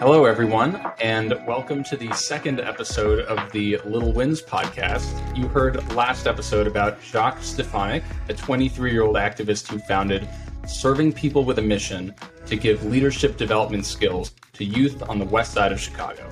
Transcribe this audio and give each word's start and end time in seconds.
Hello, 0.00 0.24
everyone, 0.24 0.80
and 1.02 1.32
welcome 1.46 1.84
to 1.84 1.94
the 1.94 2.10
second 2.14 2.58
episode 2.58 3.20
of 3.26 3.52
the 3.52 3.76
Little 3.84 4.14
Wins 4.14 4.40
podcast. 4.40 5.36
You 5.36 5.46
heard 5.46 5.92
last 5.92 6.26
episode 6.26 6.66
about 6.66 7.02
Jacque 7.02 7.42
Stefanic, 7.42 8.02
a 8.30 8.32
23 8.32 8.92
year 8.92 9.02
old 9.02 9.16
activist 9.16 9.68
who 9.68 9.78
founded 9.80 10.26
Serving 10.66 11.12
People 11.12 11.44
with 11.44 11.58
a 11.58 11.62
Mission 11.62 12.14
to 12.46 12.56
give 12.56 12.82
leadership 12.86 13.36
development 13.36 13.84
skills 13.84 14.32
to 14.54 14.64
youth 14.64 15.02
on 15.02 15.18
the 15.18 15.26
west 15.26 15.52
side 15.52 15.70
of 15.70 15.78
Chicago. 15.78 16.26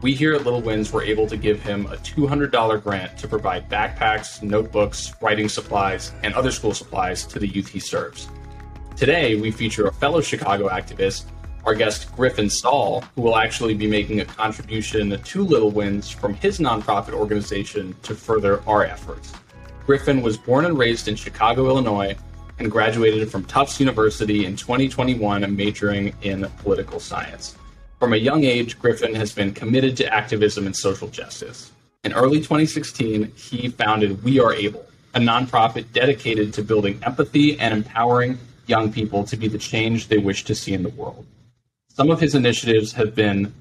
We 0.00 0.14
here 0.14 0.32
at 0.32 0.44
Little 0.44 0.62
Wins 0.62 0.90
were 0.90 1.02
able 1.02 1.26
to 1.26 1.36
give 1.36 1.62
him 1.62 1.84
a 1.88 1.96
$200 1.96 2.82
grant 2.82 3.18
to 3.18 3.28
provide 3.28 3.68
backpacks, 3.68 4.42
notebooks, 4.42 5.12
writing 5.20 5.50
supplies, 5.50 6.12
and 6.22 6.32
other 6.32 6.50
school 6.50 6.72
supplies 6.72 7.26
to 7.26 7.38
the 7.38 7.46
youth 7.46 7.68
he 7.68 7.78
serves. 7.78 8.30
Today, 8.96 9.34
we 9.34 9.50
feature 9.50 9.86
a 9.86 9.92
fellow 9.92 10.22
Chicago 10.22 10.70
activist 10.70 11.24
our 11.64 11.74
guest 11.74 12.14
Griffen 12.16 12.50
Saul, 12.50 13.02
who 13.14 13.22
will 13.22 13.36
actually 13.36 13.74
be 13.74 13.86
making 13.86 14.20
a 14.20 14.24
contribution 14.24 15.20
to 15.20 15.44
Little 15.44 15.70
Wins 15.70 16.10
from 16.10 16.34
his 16.34 16.58
nonprofit 16.58 17.12
organization 17.12 17.94
to 18.02 18.14
further 18.14 18.62
our 18.66 18.84
efforts. 18.84 19.32
Griffen 19.86 20.22
was 20.22 20.36
born 20.36 20.64
and 20.64 20.78
raised 20.78 21.08
in 21.08 21.16
Chicago, 21.16 21.66
Illinois, 21.66 22.16
and 22.58 22.70
graduated 22.70 23.30
from 23.30 23.44
Tufts 23.44 23.80
University 23.80 24.44
in 24.44 24.56
2021, 24.56 25.56
majoring 25.56 26.14
in 26.22 26.48
political 26.58 27.00
science. 27.00 27.56
From 27.98 28.12
a 28.12 28.16
young 28.16 28.44
age, 28.44 28.78
Griffen 28.78 29.14
has 29.14 29.32
been 29.32 29.52
committed 29.52 29.96
to 29.98 30.12
activism 30.12 30.66
and 30.66 30.74
social 30.74 31.08
justice. 31.08 31.72
In 32.04 32.12
early 32.12 32.38
2016, 32.38 33.32
he 33.36 33.68
founded 33.68 34.24
We 34.24 34.40
Are 34.40 34.52
Able, 34.52 34.84
a 35.14 35.20
nonprofit 35.20 35.92
dedicated 35.92 36.52
to 36.54 36.62
building 36.62 36.98
empathy 37.04 37.58
and 37.60 37.72
empowering 37.72 38.38
young 38.66 38.92
people 38.92 39.24
to 39.24 39.36
be 39.36 39.48
the 39.48 39.58
change 39.58 40.08
they 40.08 40.18
wish 40.18 40.44
to 40.44 40.54
see 40.54 40.72
in 40.72 40.82
the 40.82 40.88
world. 40.90 41.26
Some 41.94 42.10
of 42.10 42.20
his 42.20 42.34
initiatives 42.34 42.94
have 42.94 43.14
been 43.14 43.52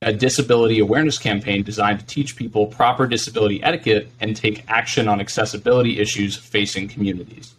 a 0.00 0.12
disability 0.12 0.78
awareness 0.78 1.18
campaign 1.18 1.62
designed 1.62 2.00
to 2.00 2.06
teach 2.06 2.34
people 2.34 2.66
proper 2.66 3.06
disability 3.06 3.62
etiquette 3.62 4.08
and 4.20 4.34
take 4.34 4.64
action 4.68 5.06
on 5.06 5.20
accessibility 5.20 6.00
issues 6.00 6.34
facing 6.34 6.88
communities. 6.88 7.54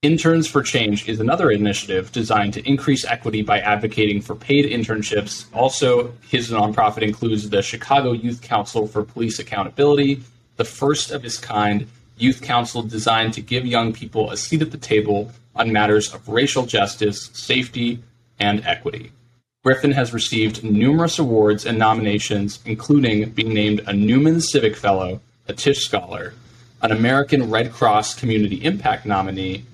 Interns 0.00 0.46
for 0.46 0.62
Change 0.62 1.06
is 1.10 1.20
another 1.20 1.50
initiative 1.50 2.10
designed 2.10 2.54
to 2.54 2.66
increase 2.66 3.04
equity 3.04 3.42
by 3.42 3.60
advocating 3.60 4.22
for 4.22 4.34
paid 4.34 4.64
internships. 4.64 5.44
Also, 5.52 6.10
his 6.26 6.50
nonprofit 6.50 7.02
includes 7.02 7.50
the 7.50 7.60
Chicago 7.60 8.12
Youth 8.12 8.40
Council 8.40 8.86
for 8.86 9.02
Police 9.02 9.38
Accountability, 9.38 10.22
the 10.56 10.64
first 10.64 11.10
of 11.10 11.22
its 11.22 11.36
kind 11.36 11.86
youth 12.16 12.40
council 12.40 12.82
designed 12.82 13.34
to 13.34 13.42
give 13.42 13.66
young 13.66 13.92
people 13.92 14.30
a 14.30 14.38
seat 14.38 14.62
at 14.62 14.70
the 14.70 14.78
table 14.78 15.30
on 15.54 15.70
matters 15.70 16.14
of 16.14 16.26
racial 16.28 16.64
justice, 16.64 17.28
safety, 17.34 18.02
and 18.38 18.64
equity. 18.66 19.12
Griffen 19.62 19.92
has 19.92 20.14
received 20.14 20.64
numerous 20.64 21.18
awards 21.18 21.66
and 21.66 21.78
nominations, 21.78 22.60
including 22.64 23.28
being 23.30 23.52
named 23.52 23.82
a 23.86 23.92
Newman 23.92 24.40
Civic 24.40 24.74
Fellow, 24.74 25.20
a 25.48 25.52
Tisch 25.52 25.84
Scholar, 25.84 26.32
an 26.80 26.92
American 26.92 27.50
Red 27.50 27.70
Cross 27.70 28.18
Community 28.18 28.64
Impact 28.64 29.04
nominee, 29.04 29.66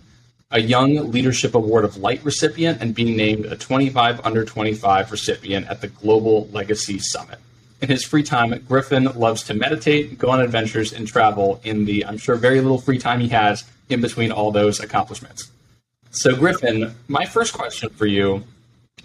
a 0.50 0.60
Young 0.60 1.12
Leadership 1.12 1.54
Award 1.54 1.84
of 1.84 1.98
Light 1.98 2.24
recipient, 2.24 2.82
and 2.82 2.96
being 2.96 3.16
named 3.16 3.46
a 3.46 3.54
25 3.54 4.26
under 4.26 4.44
25 4.44 5.12
recipient 5.12 5.68
at 5.68 5.80
the 5.80 5.88
Global 5.88 6.48
Legacy 6.48 6.98
Summit. 6.98 7.38
In 7.80 7.88
his 7.88 8.02
free 8.02 8.24
time, 8.24 8.50
Griffen 8.50 9.14
loves 9.14 9.44
to 9.44 9.54
meditate, 9.54 10.18
go 10.18 10.30
on 10.30 10.40
adventures, 10.40 10.92
and 10.92 11.06
travel 11.06 11.60
in 11.62 11.84
the, 11.84 12.04
I'm 12.06 12.18
sure, 12.18 12.34
very 12.34 12.60
little 12.60 12.80
free 12.80 12.98
time 12.98 13.20
he 13.20 13.28
has 13.28 13.62
in 13.88 14.00
between 14.00 14.32
all 14.32 14.50
those 14.50 14.80
accomplishments. 14.80 15.48
So, 16.10 16.34
Griffen, 16.34 16.94
my 17.06 17.24
first 17.24 17.52
question 17.52 17.90
for 17.90 18.06
you 18.06 18.42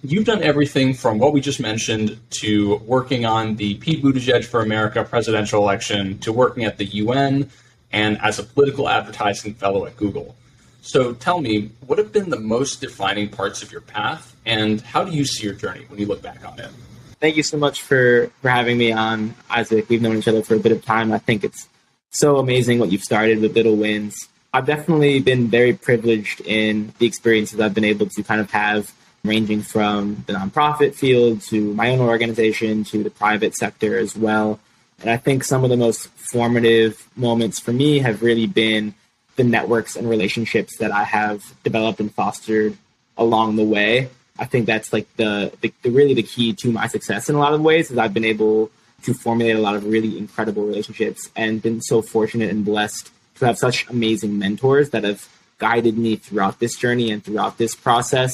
You've 0.04 0.26
done 0.26 0.42
everything 0.42 0.96
from 0.96 1.20
what 1.20 1.32
we 1.32 1.42
just 1.42 1.60
mentioned 1.60 2.20
to 2.42 2.78
working 2.78 3.24
on 3.24 3.56
the 3.56 3.76
Pete 3.76 4.02
Buttigieg 4.02 4.44
for 4.46 4.62
America 4.62 5.04
presidential 5.04 5.62
election 5.62 6.18
to 6.20 6.34
working 6.34 6.64
at 6.64 6.78
the 6.78 6.86
UN 6.86 7.52
and 7.92 8.20
as 8.22 8.40
a 8.40 8.44
political 8.44 8.90
advertising 8.90 9.54
fellow 9.54 9.86
at 9.86 9.96
Google. 9.98 10.36
So 10.82 11.14
tell 11.14 11.40
me, 11.40 11.70
what 11.86 12.00
have 12.00 12.12
been 12.12 12.32
the 12.32 12.40
most 12.40 12.82
defining 12.82 13.30
parts 13.30 13.62
of 13.62 13.72
your 13.72 13.82
path 13.82 14.36
and 14.44 14.82
how 14.82 15.04
do 15.04 15.12
you 15.12 15.24
see 15.24 15.44
your 15.44 15.54
journey 15.54 15.86
when 15.88 16.00
you 16.00 16.08
look 16.08 16.24
back 16.24 16.44
on 16.48 16.60
it? 16.60 16.72
Thank 17.20 17.38
you 17.38 17.44
so 17.44 17.58
much 17.58 17.84
for, 17.84 18.32
for 18.42 18.50
having 18.50 18.80
me 18.80 18.92
on, 18.92 19.36
Isaac. 19.52 19.88
We've 19.88 20.02
known 20.02 20.18
each 20.18 20.28
other 20.28 20.42
for 20.42 20.56
a 20.56 20.60
bit 20.60 20.72
of 20.72 20.84
time. 20.84 21.12
I 21.12 21.20
think 21.20 21.44
it's 21.44 21.70
so 22.10 22.38
amazing 22.38 22.80
what 22.80 22.92
you've 22.92 23.04
started 23.04 23.40
with 23.40 23.56
Little 23.56 23.76
Wins. 23.76 24.30
I've 24.52 24.66
definitely 24.66 25.20
been 25.20 25.48
very 25.48 25.74
privileged 25.74 26.42
in 26.42 26.92
the 26.98 27.06
experiences 27.06 27.60
I've 27.60 27.76
been 27.76 27.86
able 27.86 28.08
to 28.08 28.24
kind 28.24 28.42
of 28.42 28.50
have 28.50 28.92
ranging 29.24 29.62
from 29.62 30.24
the 30.28 30.34
nonprofit 30.34 30.96
field 30.96 31.42
to 31.42 31.74
my 31.74 31.92
own 31.92 32.00
organization 32.00 32.84
to 32.86 33.04
the 33.04 33.10
private 33.10 33.56
sector 33.56 33.98
as 33.98 34.16
well. 34.16 34.60
And 35.02 35.10
I 35.10 35.18
think 35.18 35.44
some 35.44 35.64
of 35.64 35.70
the 35.70 35.78
most 35.78 36.08
formative 36.08 37.08
moments 37.16 37.60
for 37.60 37.74
me 37.74 38.00
have 38.00 38.24
really 38.24 38.48
been 38.48 38.94
the 39.36 39.44
networks 39.44 39.96
and 39.96 40.10
relationships 40.10 40.78
that 40.78 40.92
I 40.92 41.04
have 41.04 41.44
developed 41.64 42.00
and 42.00 42.14
fostered 42.14 42.78
along 43.18 43.56
the 43.56 43.64
way. 43.64 44.10
I 44.40 44.46
think 44.46 44.66
that's 44.66 44.92
like 44.92 45.08
the, 45.18 45.54
the, 45.62 45.74
the 45.84 45.92
really 45.92 46.14
the 46.14 46.24
key 46.24 46.54
to 46.54 46.72
my 46.72 46.88
success 46.88 47.30
in 47.30 47.36
a 47.36 47.40
lot 47.40 47.54
of 47.54 47.62
ways 47.62 47.92
is 47.92 47.98
I've 47.98 48.14
been 48.14 48.26
able 48.26 48.72
to 49.04 49.14
formulate 49.14 49.56
a 49.56 49.62
lot 49.62 49.76
of 49.76 49.86
really 49.86 50.18
incredible 50.18 50.64
relationships 50.64 51.30
and 51.36 51.62
been 51.62 51.82
so 51.82 52.02
fortunate 52.02 52.50
and 52.50 52.64
blessed 52.64 53.12
to 53.36 53.46
have 53.46 53.58
such 53.58 53.88
amazing 53.90 54.38
mentors 54.38 54.92
that 54.92 55.04
have 55.04 55.28
guided 55.58 55.98
me 55.98 56.16
throughout 56.16 56.60
this 56.60 56.76
journey 56.76 57.12
and 57.12 57.24
throughout 57.24 57.58
this 57.58 57.76
process 57.76 58.34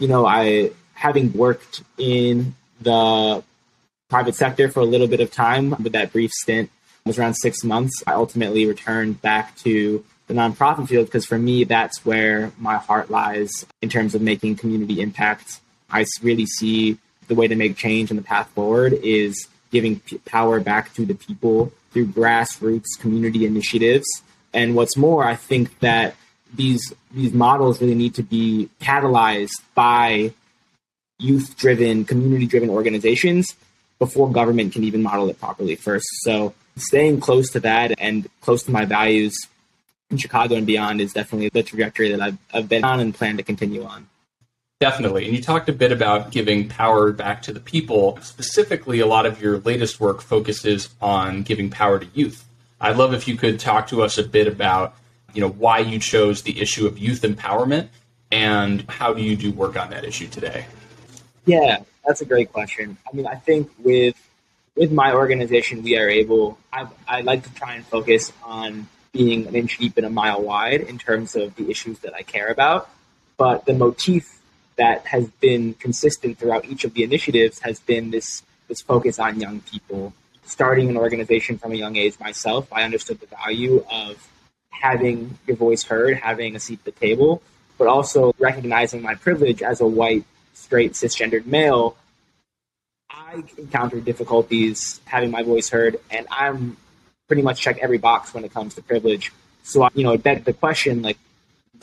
you 0.00 0.08
know, 0.08 0.26
I 0.26 0.72
having 0.94 1.32
worked 1.32 1.82
in 1.96 2.54
the 2.80 3.44
private 4.08 4.34
sector 4.34 4.68
for 4.68 4.80
a 4.80 4.84
little 4.84 5.06
bit 5.06 5.20
of 5.20 5.30
time 5.30 5.70
with 5.82 5.92
that 5.92 6.12
brief 6.12 6.32
stint 6.32 6.70
was 7.06 7.18
around 7.18 7.34
six 7.34 7.62
months. 7.62 8.02
I 8.06 8.12
ultimately 8.14 8.66
returned 8.66 9.22
back 9.22 9.56
to 9.58 10.04
the 10.26 10.34
nonprofit 10.34 10.88
field 10.88 11.06
because 11.06 11.24
for 11.24 11.38
me, 11.38 11.64
that's 11.64 12.04
where 12.04 12.52
my 12.58 12.76
heart 12.76 13.10
lies 13.10 13.66
in 13.80 13.88
terms 13.88 14.14
of 14.14 14.22
making 14.22 14.56
community 14.56 15.00
impact. 15.00 15.60
I 15.90 16.04
really 16.22 16.46
see 16.46 16.98
the 17.28 17.34
way 17.34 17.46
to 17.48 17.56
make 17.56 17.76
change 17.76 18.10
and 18.10 18.18
the 18.18 18.24
path 18.24 18.48
forward 18.50 18.92
is 18.92 19.48
giving 19.70 20.00
power 20.24 20.60
back 20.60 20.92
to 20.94 21.06
the 21.06 21.14
people 21.14 21.72
through 21.92 22.06
grassroots 22.06 22.98
community 22.98 23.46
initiatives. 23.46 24.06
And 24.52 24.74
what's 24.74 24.96
more, 24.96 25.24
I 25.24 25.36
think 25.36 25.78
that 25.80 26.14
these 26.54 26.92
these 27.12 27.32
models 27.32 27.80
really 27.80 27.94
need 27.94 28.14
to 28.14 28.22
be 28.22 28.68
catalyzed 28.80 29.60
by 29.74 30.32
youth 31.18 31.56
driven, 31.56 32.04
community 32.04 32.46
driven 32.46 32.70
organizations 32.70 33.54
before 33.98 34.30
government 34.32 34.72
can 34.72 34.84
even 34.84 35.02
model 35.02 35.28
it 35.28 35.38
properly 35.38 35.76
first. 35.76 36.06
So 36.22 36.54
staying 36.76 37.20
close 37.20 37.50
to 37.50 37.60
that 37.60 37.92
and 37.98 38.28
close 38.40 38.62
to 38.64 38.70
my 38.70 38.86
values 38.86 39.36
in 40.10 40.16
Chicago 40.16 40.56
and 40.56 40.66
beyond 40.66 41.00
is 41.00 41.12
definitely 41.12 41.50
the 41.50 41.62
trajectory 41.62 42.10
that 42.10 42.20
I've, 42.20 42.38
I've 42.52 42.68
been 42.68 42.84
on 42.84 43.00
and 43.00 43.14
plan 43.14 43.36
to 43.36 43.42
continue 43.42 43.84
on. 43.84 44.08
Definitely. 44.80 45.26
And 45.26 45.36
you 45.36 45.42
talked 45.42 45.68
a 45.68 45.74
bit 45.74 45.92
about 45.92 46.30
giving 46.30 46.66
power 46.66 47.12
back 47.12 47.42
to 47.42 47.52
the 47.52 47.60
people. 47.60 48.18
Specifically, 48.22 49.00
a 49.00 49.06
lot 49.06 49.26
of 49.26 49.40
your 49.40 49.58
latest 49.58 50.00
work 50.00 50.22
focuses 50.22 50.88
on 51.02 51.42
giving 51.42 51.68
power 51.68 51.98
to 51.98 52.06
youth. 52.14 52.46
I'd 52.80 52.96
love 52.96 53.12
if 53.12 53.28
you 53.28 53.36
could 53.36 53.60
talk 53.60 53.88
to 53.88 54.02
us 54.02 54.16
a 54.16 54.22
bit 54.22 54.48
about 54.48 54.94
you 55.34 55.40
know 55.40 55.50
why 55.50 55.78
you 55.78 55.98
chose 55.98 56.42
the 56.42 56.60
issue 56.60 56.86
of 56.86 56.98
youth 56.98 57.22
empowerment 57.22 57.88
and 58.30 58.84
how 58.88 59.12
do 59.12 59.22
you 59.22 59.36
do 59.36 59.50
work 59.52 59.76
on 59.76 59.90
that 59.90 60.04
issue 60.04 60.28
today? 60.28 60.66
Yeah 61.46 61.82
that's 62.06 62.20
a 62.20 62.24
great 62.24 62.52
question. 62.52 62.96
I 63.10 63.16
mean 63.16 63.26
i 63.26 63.34
think 63.34 63.70
with 63.78 64.16
with 64.76 64.92
my 64.92 65.12
organization 65.12 65.82
we 65.82 65.96
are 65.98 66.08
able 66.08 66.58
i 66.72 66.86
i 67.08 67.20
like 67.20 67.42
to 67.44 67.54
try 67.54 67.74
and 67.74 67.84
focus 67.84 68.32
on 68.44 68.86
being 69.12 69.46
an 69.46 69.54
inch 69.54 69.78
deep 69.78 69.96
and 69.96 70.06
a 70.06 70.10
mile 70.10 70.42
wide 70.42 70.80
in 70.82 70.96
terms 70.96 71.34
of 71.34 71.54
the 71.56 71.70
issues 71.70 71.98
that 72.00 72.14
i 72.14 72.22
care 72.22 72.48
about. 72.48 72.88
But 73.36 73.64
the 73.64 73.74
motif 73.74 74.38
that 74.76 75.06
has 75.06 75.28
been 75.40 75.74
consistent 75.74 76.38
throughout 76.38 76.64
each 76.66 76.84
of 76.84 76.94
the 76.94 77.02
initiatives 77.02 77.60
has 77.60 77.80
been 77.80 78.10
this 78.10 78.42
this 78.68 78.80
focus 78.80 79.18
on 79.18 79.40
young 79.40 79.60
people. 79.60 80.12
Starting 80.44 80.88
an 80.88 80.96
organization 80.96 81.58
from 81.58 81.72
a 81.72 81.76
young 81.76 81.96
age 81.96 82.18
myself 82.18 82.72
i 82.72 82.82
understood 82.82 83.20
the 83.20 83.26
value 83.26 83.84
of 83.90 84.28
having 84.70 85.38
your 85.46 85.56
voice 85.56 85.82
heard, 85.84 86.16
having 86.16 86.56
a 86.56 86.60
seat 86.60 86.80
at 86.80 86.84
the 86.84 87.00
table, 87.00 87.42
but 87.78 87.86
also 87.86 88.32
recognizing 88.38 89.02
my 89.02 89.14
privilege 89.14 89.62
as 89.62 89.80
a 89.80 89.86
white, 89.86 90.24
straight, 90.54 90.92
cisgendered 90.92 91.46
male. 91.46 91.96
I 93.10 93.42
encounter 93.58 94.00
difficulties 94.00 95.00
having 95.04 95.30
my 95.30 95.42
voice 95.42 95.68
heard, 95.70 95.98
and 96.10 96.26
I'm 96.30 96.76
pretty 97.26 97.42
much 97.42 97.60
check 97.60 97.78
every 97.78 97.98
box 97.98 98.34
when 98.34 98.44
it 98.44 98.52
comes 98.52 98.74
to 98.74 98.82
privilege. 98.82 99.32
So, 99.62 99.88
you 99.94 100.04
know, 100.04 100.16
the 100.16 100.54
question, 100.58 101.02
like, 101.02 101.18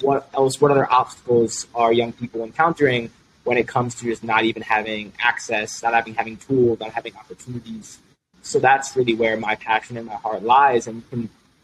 what 0.01 0.29
else, 0.33 0.61
what 0.61 0.71
other 0.71 0.91
obstacles 0.91 1.67
are 1.73 1.91
young 1.91 2.11
people 2.11 2.43
encountering 2.43 3.09
when 3.43 3.57
it 3.57 3.67
comes 3.67 3.95
to 3.95 4.05
just 4.05 4.23
not 4.23 4.43
even 4.43 4.61
having 4.61 5.13
access, 5.19 5.81
not 5.81 5.93
having 5.93 6.13
having 6.13 6.37
tools, 6.37 6.79
not 6.79 6.91
having 6.91 7.15
opportunities? 7.15 7.99
So 8.41 8.59
that's 8.59 8.95
really 8.95 9.15
where 9.15 9.37
my 9.37 9.55
passion 9.55 9.97
and 9.97 10.05
my 10.05 10.15
heart 10.15 10.43
lies. 10.43 10.87
And 10.87 11.03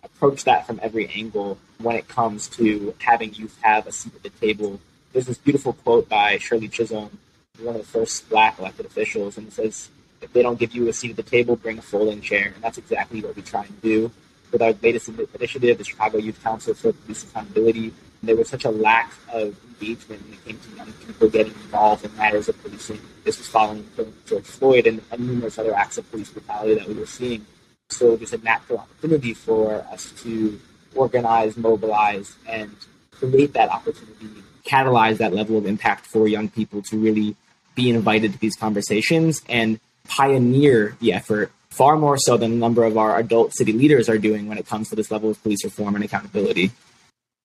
approach 0.03 0.44
that 0.44 0.67
from 0.67 0.79
every 0.83 1.07
angle 1.09 1.57
when 1.79 1.95
it 1.95 2.07
comes 2.07 2.47
to 2.50 2.94
having 3.00 3.33
youth 3.33 3.57
have 3.61 3.88
a 3.88 3.91
seat 3.91 4.15
at 4.15 4.23
the 4.23 4.29
table. 4.29 4.79
There's 5.11 5.27
this 5.27 5.38
beautiful 5.38 5.73
quote 5.73 6.09
by 6.09 6.38
Shirley 6.38 6.67
Chisholm 6.67 7.19
one 7.59 7.75
of 7.75 7.81
the 7.81 7.88
first 7.88 8.27
black 8.29 8.57
elected 8.57 8.85
officials, 8.85 9.38
and 9.38 9.47
it 9.47 9.53
says 9.53 9.89
if 10.21 10.33
they 10.33 10.41
don't 10.41 10.57
give 10.57 10.73
you 10.73 10.88
a 10.88 10.94
seat 10.94 11.11
at 11.11 11.17
the 11.17 11.23
table, 11.23 11.55
bring 11.55 11.77
a 11.77 11.81
folding 11.81 12.19
chair, 12.19 12.51
and 12.55 12.63
that's 12.63 12.77
exactly 12.77 13.21
what 13.21 13.35
we 13.35 13.41
try 13.41 13.63
and 13.63 13.81
do 13.81 14.11
with 14.51 14.61
our 14.61 14.73
latest 14.81 15.09
initiative, 15.09 15.77
the 15.77 15.83
Chicago 15.83 16.17
Youth 16.17 16.41
Council 16.44 16.73
for 16.73 16.94
Police 16.94 17.23
Accountability. 17.23 17.94
There 18.21 18.35
was 18.35 18.49
such 18.49 18.65
a 18.65 18.69
lack 18.69 19.11
of 19.33 19.56
engagement 19.69 20.23
when 20.23 20.33
it 20.33 20.45
came 20.45 20.57
to 20.57 20.77
young 20.77 20.94
people 20.94 21.29
getting 21.29 21.53
involved 21.53 22.06
in 22.06 22.15
matters 22.15 22.47
of 22.49 22.61
policing. 22.63 23.01
This 23.23 23.38
was 23.38 23.47
following 23.47 23.85
George 24.25 24.45
Floyd 24.45 24.88
and, 24.88 25.01
numerous 25.19 25.57
other 25.59 25.75
acts 25.75 25.97
of 25.97 26.09
police 26.09 26.29
brutality 26.29 26.75
that 26.75 26.88
we 26.88 26.94
were 26.94 27.06
seeing. 27.06 27.45
So 27.89 28.15
there's 28.15 28.33
a 28.33 28.39
natural 28.39 28.80
opportunity 28.80 29.33
for 29.33 29.85
us 29.91 30.12
to 30.24 30.59
organize, 30.95 31.57
mobilize, 31.57 32.35
and 32.47 32.75
create 33.12 33.53
that 33.53 33.69
opportunity, 33.69 34.44
catalyze 34.65 35.18
that 35.18 35.33
level 35.33 35.57
of 35.57 35.65
impact 35.65 36.06
for 36.06 36.27
young 36.27 36.50
people 36.50 36.81
to 36.83 36.97
really 36.97 37.35
be 37.75 37.89
invited 37.89 38.33
to 38.33 38.39
these 38.39 38.56
conversations 38.56 39.41
and 39.50 39.80
pioneer 40.07 40.97
the 41.00 41.13
effort 41.13 41.51
far 41.69 41.97
more 41.97 42.18
so 42.18 42.38
than 42.38 42.51
a 42.51 42.56
number 42.56 42.83
of 42.83 42.97
our 42.97 43.18
adult 43.18 43.53
city 43.53 43.74
leaders 43.74 44.07
are 44.07 44.18
doing 44.18 44.47
when 44.47 44.57
it 44.57 44.68
comes 44.68 44.89
to 44.89 44.95
this 44.95 45.09
level 45.09 45.31
of 45.31 45.41
police 45.41 45.63
reform 45.63 45.95
and 45.95 46.03
accountability. 46.03 46.71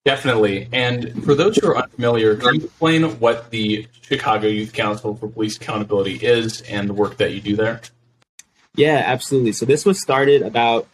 Definitely. 0.05 0.69
And 0.73 1.25
for 1.25 1.35
those 1.35 1.57
who 1.57 1.69
are 1.69 1.77
unfamiliar, 1.77 2.37
can 2.37 2.55
you 2.55 2.65
explain 2.65 3.05
what 3.21 3.51
the 3.51 3.87
Chicago 4.03 4.47
Youth 4.49 4.73
Council 4.73 5.15
for 5.15 5.29
Police 5.29 5.57
Accountability 5.57 6.17
is 6.17 6.63
and 6.63 6.89
the 6.89 6.95
work 6.95 7.17
that 7.19 7.33
you 7.33 7.41
do 7.41 7.57
there? 7.57 7.81
Yeah, 8.79 9.03
absolutely. 9.05 9.53
So 9.53 9.67
this 9.67 9.85
was 9.85 10.01
started 10.01 10.43
about 10.43 10.87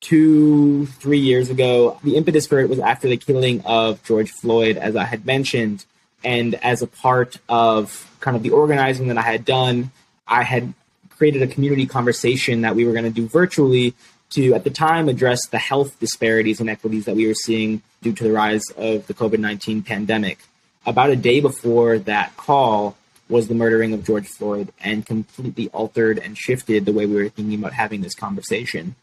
two, 0.00 0.86
three 0.86 1.18
years 1.18 1.50
ago. 1.50 1.98
The 2.04 2.14
impetus 2.14 2.46
for 2.46 2.60
it 2.60 2.68
was 2.68 2.78
after 2.78 3.08
the 3.08 3.16
killing 3.16 3.62
of 3.62 4.00
George 4.04 4.30
Floyd, 4.30 4.76
as 4.76 4.94
I 4.94 5.02
had 5.02 5.26
mentioned. 5.26 5.84
And 6.22 6.54
as 6.62 6.82
a 6.82 6.86
part 6.86 7.38
of 7.48 8.08
kind 8.20 8.36
of 8.36 8.44
the 8.44 8.50
organizing 8.50 9.08
that 9.08 9.18
I 9.18 9.22
had 9.22 9.44
done, 9.44 9.90
I 10.28 10.44
had 10.44 10.72
created 11.10 11.42
a 11.42 11.48
community 11.48 11.84
conversation 11.84 12.60
that 12.60 12.76
we 12.76 12.84
were 12.84 12.92
going 12.92 13.04
to 13.04 13.10
do 13.10 13.26
virtually 13.26 13.94
to, 14.30 14.54
at 14.54 14.62
the 14.62 14.70
time, 14.70 15.08
address 15.08 15.48
the 15.48 15.58
health 15.58 15.98
disparities 15.98 16.60
and 16.60 16.68
inequities 16.68 17.06
that 17.06 17.16
we 17.16 17.26
were 17.26 17.34
seeing 17.34 17.82
due 18.02 18.12
to 18.12 18.22
the 18.22 18.30
rise 18.30 18.62
of 18.76 19.08
the 19.08 19.14
COVID 19.14 19.40
19 19.40 19.82
pandemic. 19.82 20.38
About 20.86 21.10
a 21.10 21.16
day 21.16 21.40
before 21.40 21.98
that 21.98 22.36
call 22.36 22.96
was 23.30 23.48
the 23.48 23.54
murdering 23.54 23.94
of 23.94 24.04
George 24.04 24.26
Floyd 24.26 24.72
and 24.82 25.06
completely 25.06 25.68
altered 25.68 26.18
and 26.18 26.36
shifted 26.36 26.84
the 26.84 26.92
way 26.92 27.06
we 27.06 27.14
were 27.14 27.28
thinking 27.28 27.58
about 27.58 27.72
having 27.72 28.00
this 28.00 28.14
conversation. 28.14 28.96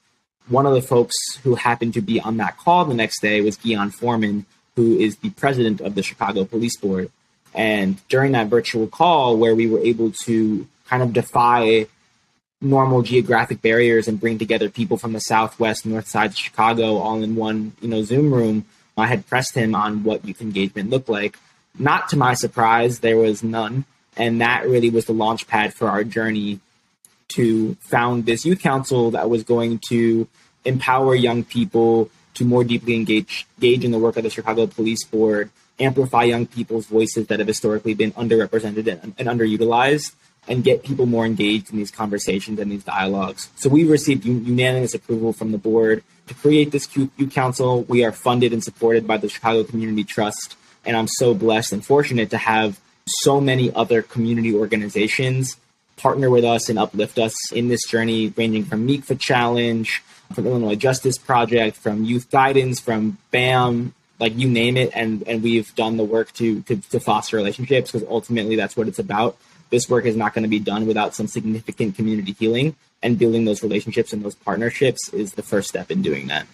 One 0.50 0.66
of 0.66 0.74
the 0.74 0.82
folks 0.82 1.16
who 1.44 1.56
happened 1.56 1.94
to 1.96 2.02
be 2.02 2.20
on 2.20 2.38
that 2.38 2.58
call 2.58 2.86
the 2.86 2.94
next 2.94 3.22
day 3.22 3.42
was 3.42 3.58
Ghian 3.58 3.94
Foreman, 3.94 4.46
who 4.76 4.98
is 4.98 5.18
the 5.18 5.30
president 5.32 5.82
of 5.82 5.96
the 5.96 6.04
Chicago 6.04 6.46
Police 6.46 6.78
Board. 6.78 7.10
And 7.54 8.06
during 8.10 8.34
that 8.34 8.48
virtual 8.48 8.88
call, 8.88 9.38
where 9.38 9.56
we 9.56 9.68
were 9.68 9.80
able 9.80 10.12
to 10.26 10.68
kind 10.86 11.02
of 11.02 11.14
defy 11.14 11.88
normal 12.62 13.02
geographic 13.02 13.62
barriers 13.62 14.08
and 14.08 14.20
bring 14.20 14.38
together 14.38 14.70
people 14.70 14.98
from 14.98 15.14
the 15.14 15.20
southwest, 15.20 15.86
north 15.86 16.08
side 16.08 16.32
of 16.32 16.38
Chicago 16.38 16.98
all 16.98 17.24
in 17.24 17.36
one, 17.36 17.74
you 17.82 17.88
know, 17.88 18.04
Zoom 18.04 18.34
room, 18.34 18.66
I 18.98 19.08
had 19.08 19.28
pressed 19.28 19.56
him 19.56 19.76
on 19.76 20.04
what 20.04 20.26
youth 20.26 20.42
engagement 20.42 20.90
looked 20.90 21.10
like. 21.10 21.38
Not 21.78 22.10
to 22.10 22.18
my 22.18 22.34
surprise, 22.34 23.00
there 23.00 23.18
was 23.18 23.44
none. 23.44 23.86
And 24.18 24.42
that 24.42 24.68
really 24.68 24.90
was 24.90 25.06
the 25.06 25.14
launch 25.14 25.48
pad 25.48 25.74
for 25.74 25.90
our 25.90 26.04
journey 26.04 26.60
to 27.30 27.76
found 27.76 28.26
this 28.26 28.46
youth 28.46 28.62
council 28.62 29.12
that 29.12 29.30
was 29.30 29.44
going 29.44 29.80
to 29.90 30.28
empower 30.66 31.14
young 31.16 31.44
people 31.44 32.10
to 32.34 32.46
more 32.46 32.64
deeply 32.64 32.96
engage, 32.96 33.48
engage 33.58 33.84
in 33.84 33.92
the 33.92 34.00
work 34.00 34.18
of 34.18 34.24
the 34.24 34.30
Chicago 34.30 34.68
Police 34.68 35.04
Board, 35.04 35.50
amplify 35.80 36.24
young 36.24 36.46
people's 36.46 36.86
voices 36.86 37.28
that 37.28 37.40
have 37.40 37.48
historically 37.48 37.94
been 37.94 38.12
underrepresented 38.14 38.88
and, 38.88 39.14
and 39.18 39.28
underutilized, 39.28 40.14
and 40.48 40.64
get 40.64 40.84
people 40.84 41.06
more 41.06 41.26
engaged 41.26 41.72
in 41.72 41.78
these 41.78 41.92
conversations 41.92 42.60
and 42.60 42.72
these 42.72 42.84
dialogues. 42.84 43.50
So 43.56 43.70
we 43.70 43.84
received 43.84 44.24
unanimous 44.26 44.94
approval 44.94 45.34
from 45.34 45.52
the 45.52 45.58
board 45.58 46.04
to 46.28 46.34
create 46.34 46.72
this 46.72 46.88
youth 46.96 47.12
Council. 47.32 47.84
We 47.84 48.06
are 48.06 48.12
funded 48.12 48.54
and 48.54 48.64
supported 48.64 49.06
by 49.06 49.18
the 49.18 49.30
Chicago 49.30 49.64
Community 49.64 50.04
Trust, 50.04 50.56
and 50.86 50.96
I'm 50.96 51.08
so 51.08 51.34
blessed 51.34 51.74
and 51.74 51.86
fortunate 51.86 52.30
to 52.30 52.38
have 52.38 52.80
so 53.08 53.40
many 53.42 53.74
other 53.74 54.02
community 54.02 54.54
organizations 54.54 55.58
partner 55.98 56.30
with 56.30 56.44
us 56.44 56.70
and 56.70 56.78
uplift 56.78 57.18
us 57.18 57.52
in 57.52 57.70
this 57.70 57.86
journey, 57.88 58.32
ranging 58.38 58.64
from 58.64 58.88
MECFA 58.88 59.20
Challenge, 59.20 60.04
from 60.34 60.46
Illinois 60.46 60.76
Justice 60.76 61.18
Project, 61.18 61.76
from 61.76 62.04
Youth 62.04 62.30
Guidance, 62.30 62.80
from 62.80 63.18
BAM, 63.32 63.94
like 64.20 64.38
you 64.38 64.48
name 64.50 64.78
it, 64.78 64.92
and 64.94 65.24
and 65.28 65.42
we've 65.44 65.74
done 65.76 65.98
the 65.98 66.04
work 66.04 66.32
to 66.34 66.62
to, 66.64 66.76
to 66.76 67.00
foster 67.00 67.38
relationships 67.38 67.92
because 67.92 68.08
ultimately 68.08 68.56
that's 68.56 68.78
what 68.78 68.88
it's 68.88 69.00
about 69.00 69.38
this 69.70 69.90
work 69.90 70.06
is 70.06 70.16
not 70.16 70.34
going 70.34 70.44
to 70.44 70.50
be 70.50 70.60
done 70.60 70.86
without 70.86 71.14
some 71.14 71.28
significant 71.28 71.96
community 71.96 72.34
healing 72.34 72.76
and 73.04 73.20
building 73.20 73.46
those 73.46 73.64
relationships 73.64 74.14
and 74.14 74.24
those 74.24 74.36
partnerships 74.36 75.10
is 75.14 75.34
the 75.34 75.44
first 75.44 75.70
step 75.70 75.92
in 75.92 76.02
doing 76.02 76.28
that. 76.28 76.48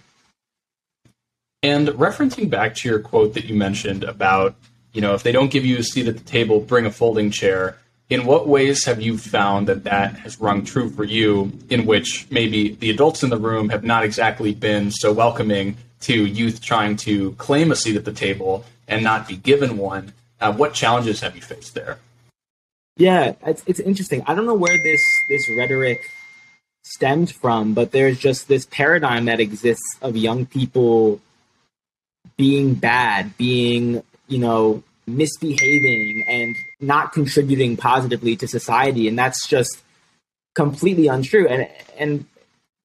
And 1.61 1.87
referencing 1.89 2.49
back 2.49 2.75
to 2.75 2.89
your 2.89 2.99
quote 2.99 3.35
that 3.35 3.45
you 3.45 3.55
mentioned 3.55 4.03
about, 4.03 4.55
you 4.93 5.01
know, 5.01 5.13
if 5.13 5.23
they 5.23 5.31
don't 5.31 5.51
give 5.51 5.65
you 5.65 5.77
a 5.77 5.83
seat 5.83 6.07
at 6.07 6.17
the 6.17 6.23
table, 6.23 6.59
bring 6.59 6.85
a 6.85 6.91
folding 6.91 7.31
chair. 7.31 7.77
In 8.09 8.25
what 8.25 8.47
ways 8.47 8.85
have 8.85 9.01
you 9.01 9.17
found 9.17 9.67
that 9.67 9.85
that 9.85 10.15
has 10.19 10.39
rung 10.39 10.63
true 10.63 10.89
for 10.89 11.03
you, 11.03 11.51
in 11.69 11.85
which 11.85 12.27
maybe 12.29 12.75
the 12.75 12.89
adults 12.89 13.23
in 13.23 13.29
the 13.29 13.37
room 13.37 13.69
have 13.69 13.83
not 13.83 14.03
exactly 14.03 14.53
been 14.53 14.91
so 14.91 15.11
welcoming 15.11 15.77
to 16.01 16.25
youth 16.25 16.61
trying 16.61 16.95
to 16.97 17.31
claim 17.33 17.71
a 17.71 17.75
seat 17.75 17.95
at 17.95 18.05
the 18.05 18.13
table 18.13 18.65
and 18.87 19.03
not 19.03 19.27
be 19.27 19.35
given 19.35 19.77
one? 19.77 20.13
Uh, 20.39 20.53
what 20.53 20.73
challenges 20.73 21.21
have 21.21 21.35
you 21.35 21.41
faced 21.41 21.73
there? 21.73 21.97
Yeah, 22.97 23.33
it's 23.45 23.63
it's 23.65 23.79
interesting. 23.79 24.21
I 24.27 24.35
don't 24.35 24.45
know 24.45 24.53
where 24.53 24.77
this 24.77 25.01
this 25.27 25.49
rhetoric 25.57 26.01
stemmed 26.83 27.31
from, 27.31 27.73
but 27.73 27.91
there's 27.91 28.19
just 28.19 28.47
this 28.47 28.67
paradigm 28.67 29.25
that 29.25 29.39
exists 29.39 29.97
of 30.01 30.15
young 30.15 30.45
people 30.45 31.19
being 32.37 32.73
bad, 32.75 33.35
being, 33.37 34.03
you 34.27 34.39
know, 34.39 34.83
misbehaving 35.05 36.23
and 36.27 36.55
not 36.79 37.11
contributing 37.11 37.75
positively 37.77 38.35
to 38.37 38.47
society. 38.47 39.07
And 39.07 39.17
that's 39.17 39.47
just 39.47 39.81
completely 40.55 41.07
untrue. 41.07 41.47
And 41.47 41.67
and 41.97 42.25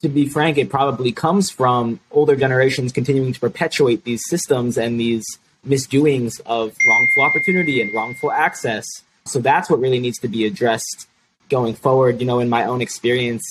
to 0.00 0.08
be 0.08 0.28
frank 0.28 0.58
it 0.58 0.70
probably 0.70 1.12
comes 1.12 1.50
from 1.50 2.00
older 2.10 2.36
generations 2.36 2.92
continuing 2.92 3.32
to 3.32 3.40
perpetuate 3.40 4.04
these 4.04 4.22
systems 4.28 4.78
and 4.78 4.98
these 4.98 5.24
misdoings 5.64 6.40
of 6.46 6.76
wrongful 6.86 7.22
opportunity 7.22 7.82
and 7.82 7.92
wrongful 7.94 8.30
access. 8.30 8.86
So 9.24 9.40
that's 9.40 9.68
what 9.68 9.80
really 9.80 9.98
needs 9.98 10.18
to 10.18 10.28
be 10.28 10.46
addressed 10.46 11.08
going 11.48 11.74
forward. 11.74 12.20
You 12.20 12.26
know, 12.26 12.38
in 12.38 12.48
my 12.48 12.64
own 12.64 12.80
experience, 12.80 13.44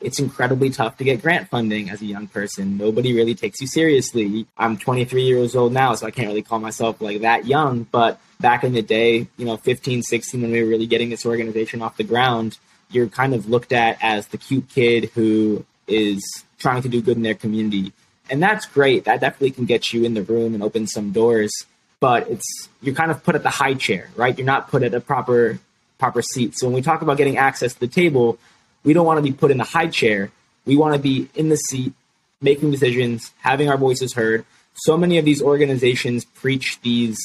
it's 0.00 0.18
incredibly 0.18 0.70
tough 0.70 0.96
to 0.98 1.04
get 1.04 1.22
grant 1.22 1.48
funding 1.48 1.90
as 1.90 2.00
a 2.00 2.06
young 2.06 2.26
person. 2.26 2.76
Nobody 2.76 3.14
really 3.14 3.34
takes 3.34 3.60
you 3.60 3.66
seriously. 3.66 4.46
I'm 4.56 4.76
23 4.76 5.22
years 5.22 5.56
old 5.56 5.72
now, 5.72 5.94
so 5.94 6.06
I 6.06 6.10
can't 6.10 6.28
really 6.28 6.42
call 6.42 6.60
myself 6.60 7.00
like 7.00 7.22
that 7.22 7.46
young. 7.46 7.82
But 7.84 8.20
back 8.40 8.64
in 8.64 8.72
the 8.72 8.82
day, 8.82 9.26
you 9.36 9.44
know, 9.44 9.56
15, 9.56 10.02
16, 10.02 10.42
when 10.42 10.50
we 10.50 10.62
were 10.62 10.68
really 10.68 10.86
getting 10.86 11.10
this 11.10 11.26
organization 11.26 11.82
off 11.82 11.96
the 11.96 12.04
ground, 12.04 12.58
you're 12.90 13.08
kind 13.08 13.34
of 13.34 13.48
looked 13.48 13.72
at 13.72 13.98
as 14.00 14.28
the 14.28 14.38
cute 14.38 14.68
kid 14.68 15.10
who 15.14 15.64
is 15.86 16.22
trying 16.58 16.82
to 16.82 16.88
do 16.88 17.02
good 17.02 17.16
in 17.16 17.22
their 17.22 17.34
community. 17.34 17.92
And 18.30 18.42
that's 18.42 18.66
great. 18.66 19.04
That 19.04 19.20
definitely 19.20 19.52
can 19.52 19.64
get 19.64 19.92
you 19.92 20.04
in 20.04 20.14
the 20.14 20.22
room 20.22 20.54
and 20.54 20.62
open 20.62 20.86
some 20.86 21.12
doors 21.12 21.52
but 22.00 22.28
it's 22.28 22.68
you're 22.80 22.94
kind 22.94 23.10
of 23.10 23.22
put 23.24 23.34
at 23.34 23.42
the 23.42 23.50
high 23.50 23.74
chair, 23.74 24.10
right? 24.16 24.36
You're 24.36 24.46
not 24.46 24.68
put 24.68 24.82
at 24.82 24.94
a 24.94 25.00
proper 25.00 25.58
proper 25.98 26.22
seat. 26.22 26.56
So 26.56 26.66
when 26.66 26.74
we 26.74 26.82
talk 26.82 27.02
about 27.02 27.16
getting 27.16 27.38
access 27.38 27.74
to 27.74 27.80
the 27.80 27.88
table, 27.88 28.38
we 28.84 28.92
don't 28.92 29.06
want 29.06 29.18
to 29.18 29.22
be 29.22 29.32
put 29.32 29.50
in 29.50 29.58
the 29.58 29.64
high 29.64 29.88
chair. 29.88 30.30
We 30.64 30.76
want 30.76 30.94
to 30.94 31.00
be 31.00 31.28
in 31.34 31.48
the 31.48 31.56
seat, 31.56 31.92
making 32.40 32.70
decisions, 32.70 33.32
having 33.38 33.68
our 33.68 33.76
voices 33.76 34.14
heard. 34.14 34.44
So 34.74 34.96
many 34.96 35.18
of 35.18 35.24
these 35.24 35.42
organizations 35.42 36.24
preach 36.24 36.80
these, 36.82 37.18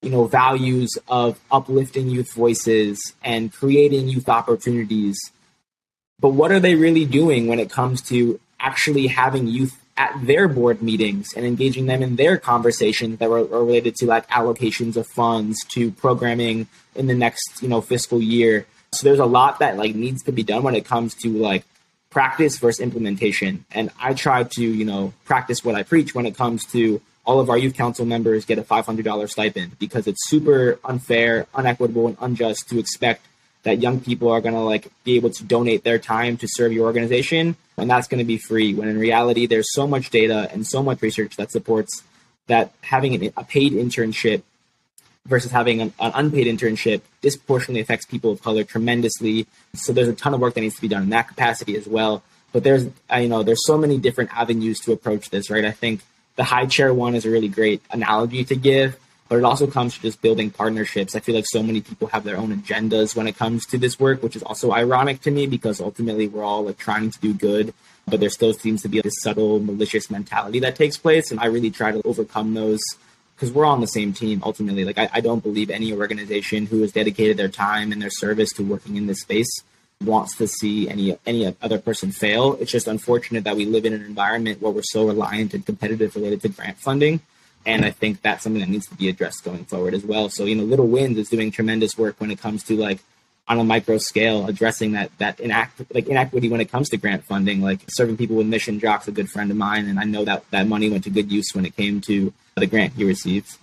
you 0.00 0.10
know, 0.10 0.26
values 0.26 0.96
of 1.08 1.38
uplifting 1.50 2.08
youth 2.08 2.32
voices 2.32 3.12
and 3.22 3.52
creating 3.52 4.08
youth 4.08 4.28
opportunities. 4.28 5.18
But 6.20 6.30
what 6.30 6.52
are 6.52 6.60
they 6.60 6.74
really 6.74 7.04
doing 7.04 7.46
when 7.46 7.58
it 7.58 7.70
comes 7.70 8.00
to 8.02 8.40
actually 8.58 9.08
having 9.08 9.46
youth 9.46 9.78
at 9.96 10.14
their 10.26 10.48
board 10.48 10.82
meetings 10.82 11.34
and 11.34 11.44
engaging 11.44 11.86
them 11.86 12.02
in 12.02 12.16
their 12.16 12.36
conversations 12.36 13.18
that 13.18 13.30
were, 13.30 13.44
were 13.44 13.64
related 13.64 13.94
to 13.96 14.06
like 14.06 14.28
allocations 14.28 14.96
of 14.96 15.06
funds 15.06 15.64
to 15.68 15.92
programming 15.92 16.66
in 16.94 17.06
the 17.06 17.14
next 17.14 17.62
you 17.62 17.68
know 17.68 17.80
fiscal 17.80 18.20
year 18.20 18.66
so 18.94 19.06
there's 19.06 19.18
a 19.18 19.26
lot 19.26 19.58
that 19.58 19.76
like 19.76 19.94
needs 19.94 20.22
to 20.24 20.32
be 20.32 20.42
done 20.42 20.62
when 20.62 20.74
it 20.74 20.84
comes 20.84 21.14
to 21.16 21.28
like 21.30 21.64
practice 22.10 22.58
versus 22.58 22.80
implementation. 22.80 23.64
And 23.72 23.90
i 24.00 24.14
try 24.14 24.44
to 24.44 24.62
you 24.62 24.84
know 24.84 25.12
practice 25.24 25.64
what 25.64 25.74
i 25.74 25.82
preach 25.82 26.14
when 26.14 26.26
it 26.26 26.36
comes 26.36 26.64
to 26.66 27.00
all 27.26 27.40
of 27.40 27.50
our 27.50 27.58
youth 27.58 27.74
council 27.74 28.04
members 28.04 28.44
get 28.44 28.58
a 28.58 28.62
$500 28.62 29.30
stipend 29.30 29.78
because 29.78 30.06
it's 30.06 30.28
super 30.28 30.78
unfair 30.84 31.46
unequitable 31.54 32.08
and 32.08 32.16
unjust 32.20 32.68
to 32.68 32.78
expect 32.78 33.24
that 33.62 33.80
young 33.80 34.00
people 34.00 34.30
are 34.30 34.40
going 34.40 34.54
to 34.54 34.60
like 34.60 34.88
be 35.04 35.16
able 35.16 35.30
to 35.30 35.44
donate 35.44 35.84
their 35.84 35.98
time 35.98 36.36
to 36.36 36.46
serve 36.48 36.72
your 36.72 36.84
organization. 36.84 37.56
And 37.78 37.88
that's 37.88 38.08
going 38.08 38.18
to 38.18 38.24
be 38.24 38.36
free 38.36 38.74
when 38.74 38.88
in 38.88 38.98
reality 38.98 39.46
there's 39.46 39.72
so 39.72 39.86
much 39.86 40.10
data 40.10 40.48
and 40.52 40.66
so 40.66 40.82
much 40.82 41.00
research 41.00 41.36
that 41.36 41.50
supports 41.50 42.02
that 42.46 42.72
having 42.82 43.32
a 43.36 43.44
paid 43.44 43.72
internship 43.72 44.42
versus 45.26 45.50
having 45.50 45.80
an, 45.80 45.92
an, 46.00 46.12
unpaid 46.14 46.46
internship 46.46 47.00
disproportionately 47.22 47.80
affects 47.80 48.04
people 48.04 48.30
of 48.30 48.42
color 48.42 48.64
tremendously. 48.64 49.46
So 49.74 49.92
there's 49.92 50.08
a 50.08 50.14
ton 50.14 50.34
of 50.34 50.40
work 50.40 50.54
that 50.54 50.60
needs 50.60 50.74
to 50.76 50.82
be 50.82 50.88
done 50.88 51.02
in 51.02 51.10
that 51.10 51.28
capacity 51.28 51.76
as 51.76 51.86
well. 51.86 52.22
But 52.52 52.62
there's, 52.62 52.84
you 52.84 53.28
know, 53.28 53.42
there's 53.42 53.66
so 53.66 53.78
many 53.78 53.98
different 53.98 54.36
avenues 54.36 54.80
to 54.80 54.92
approach 54.92 55.30
this, 55.30 55.50
right? 55.50 55.64
I 55.64 55.72
think 55.72 56.02
the 56.36 56.44
high 56.44 56.66
chair 56.66 56.92
one 56.92 57.14
is 57.14 57.24
a 57.24 57.30
really 57.30 57.48
great 57.48 57.82
analogy 57.90 58.44
to 58.44 58.54
give, 58.54 58.98
but 59.28 59.38
it 59.38 59.44
also 59.44 59.66
comes 59.66 59.94
to 59.94 60.02
just 60.02 60.20
building 60.20 60.50
partnerships. 60.50 61.16
I 61.16 61.20
feel 61.20 61.34
like 61.34 61.46
so 61.48 61.62
many 61.62 61.80
people 61.80 62.08
have 62.08 62.24
their 62.24 62.36
own 62.36 62.54
agendas 62.54 63.16
when 63.16 63.26
it 63.26 63.36
comes 63.36 63.66
to 63.66 63.78
this 63.78 63.98
work, 63.98 64.22
which 64.22 64.36
is 64.36 64.42
also 64.42 64.72
ironic 64.72 65.22
to 65.22 65.30
me 65.30 65.46
because 65.46 65.80
ultimately 65.80 66.28
we're 66.28 66.44
all 66.44 66.64
like 66.64 66.78
trying 66.78 67.10
to 67.10 67.18
do 67.20 67.32
good, 67.32 67.72
but 68.06 68.20
there 68.20 68.30
still 68.30 68.52
seems 68.52 68.82
to 68.82 68.88
be 68.88 69.00
this 69.00 69.14
subtle 69.20 69.58
malicious 69.58 70.10
mentality 70.10 70.60
that 70.60 70.76
takes 70.76 70.98
place. 70.98 71.30
And 71.30 71.40
I 71.40 71.46
really 71.46 71.70
try 71.70 71.92
to 71.92 72.02
overcome 72.04 72.54
those 72.54 72.82
because 73.34 73.52
we're 73.52 73.64
on 73.64 73.80
the 73.80 73.86
same 73.86 74.12
team 74.12 74.42
ultimately. 74.44 74.84
Like 74.84 74.98
I, 74.98 75.08
I, 75.14 75.20
don't 75.20 75.42
believe 75.42 75.70
any 75.70 75.92
organization 75.92 76.66
who 76.66 76.80
has 76.82 76.92
dedicated 76.92 77.36
their 77.36 77.48
time 77.48 77.92
and 77.92 78.00
their 78.00 78.10
service 78.10 78.52
to 78.54 78.62
working 78.62 78.96
in 78.96 79.06
this 79.06 79.20
space 79.20 79.62
wants 80.00 80.36
to 80.36 80.46
see 80.46 80.88
any 80.88 81.16
any 81.26 81.54
other 81.62 81.78
person 81.78 82.12
fail. 82.12 82.54
It's 82.54 82.70
just 82.70 82.88
unfortunate 82.88 83.44
that 83.44 83.56
we 83.56 83.64
live 83.64 83.84
in 83.84 83.92
an 83.92 84.04
environment 84.04 84.60
where 84.60 84.72
we're 84.72 84.82
so 84.82 85.06
reliant 85.06 85.54
and 85.54 85.64
competitive 85.64 86.14
related 86.14 86.42
to 86.42 86.48
grant 86.48 86.78
funding. 86.78 87.20
And 87.66 87.84
I 87.84 87.90
think 87.90 88.20
that's 88.20 88.42
something 88.42 88.60
that 88.60 88.68
needs 88.68 88.86
to 88.88 88.94
be 88.94 89.08
addressed 89.08 89.42
going 89.42 89.64
forward 89.64 89.94
as 89.94 90.04
well. 90.04 90.28
So, 90.28 90.44
you 90.44 90.54
know, 90.54 90.64
Little 90.64 90.86
Wins 90.86 91.16
is 91.16 91.30
doing 91.30 91.50
tremendous 91.50 91.96
work 91.96 92.20
when 92.20 92.30
it 92.30 92.38
comes 92.38 92.62
to 92.64 92.76
like 92.76 92.98
on 93.46 93.58
a 93.58 93.64
micro 93.64 93.98
scale, 93.98 94.46
addressing 94.46 94.92
that 94.92 95.10
that 95.18 95.38
inact 95.38 95.86
like 95.92 96.08
inequity 96.08 96.48
when 96.48 96.60
it 96.60 96.70
comes 96.70 96.88
to 96.90 96.96
grant 96.96 97.24
funding. 97.24 97.60
Like 97.60 97.80
serving 97.88 98.16
people 98.16 98.36
with 98.36 98.46
mission 98.46 98.80
Jacque's 98.80 99.08
a 99.08 99.12
good 99.12 99.30
friend 99.30 99.50
of 99.50 99.56
mine, 99.56 99.86
and 99.86 99.98
I 99.98 100.04
know 100.04 100.24
that 100.24 100.50
that 100.50 100.66
money 100.66 100.90
went 100.90 101.04
to 101.04 101.10
good 101.10 101.30
use 101.30 101.46
when 101.52 101.66
it 101.66 101.76
came 101.76 102.00
to 102.02 102.32
the 102.56 102.66
grant 102.66 102.94
he 102.94 103.04
received. 103.04 103.56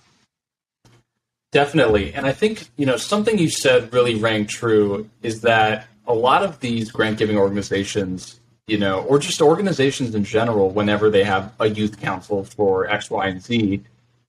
Definitely, 1.50 2.14
and 2.14 2.26
I 2.26 2.32
think 2.32 2.68
you 2.76 2.86
know 2.86 2.96
something 2.96 3.38
you 3.38 3.50
said 3.50 3.92
really 3.92 4.14
rang 4.14 4.46
true 4.46 5.10
is 5.22 5.40
that 5.42 5.88
a 6.06 6.14
lot 6.14 6.44
of 6.44 6.60
these 6.60 6.90
grant 6.90 7.18
giving 7.18 7.36
organizations, 7.36 8.40
you 8.66 8.78
know, 8.78 9.02
or 9.02 9.18
just 9.18 9.40
organizations 9.42 10.14
in 10.14 10.24
general, 10.24 10.70
whenever 10.70 11.10
they 11.10 11.24
have 11.24 11.52
a 11.60 11.68
youth 11.68 12.00
council 12.00 12.44
for 12.44 12.88
X, 12.88 13.10
Y, 13.10 13.26
and 13.26 13.42
Z, 13.42 13.82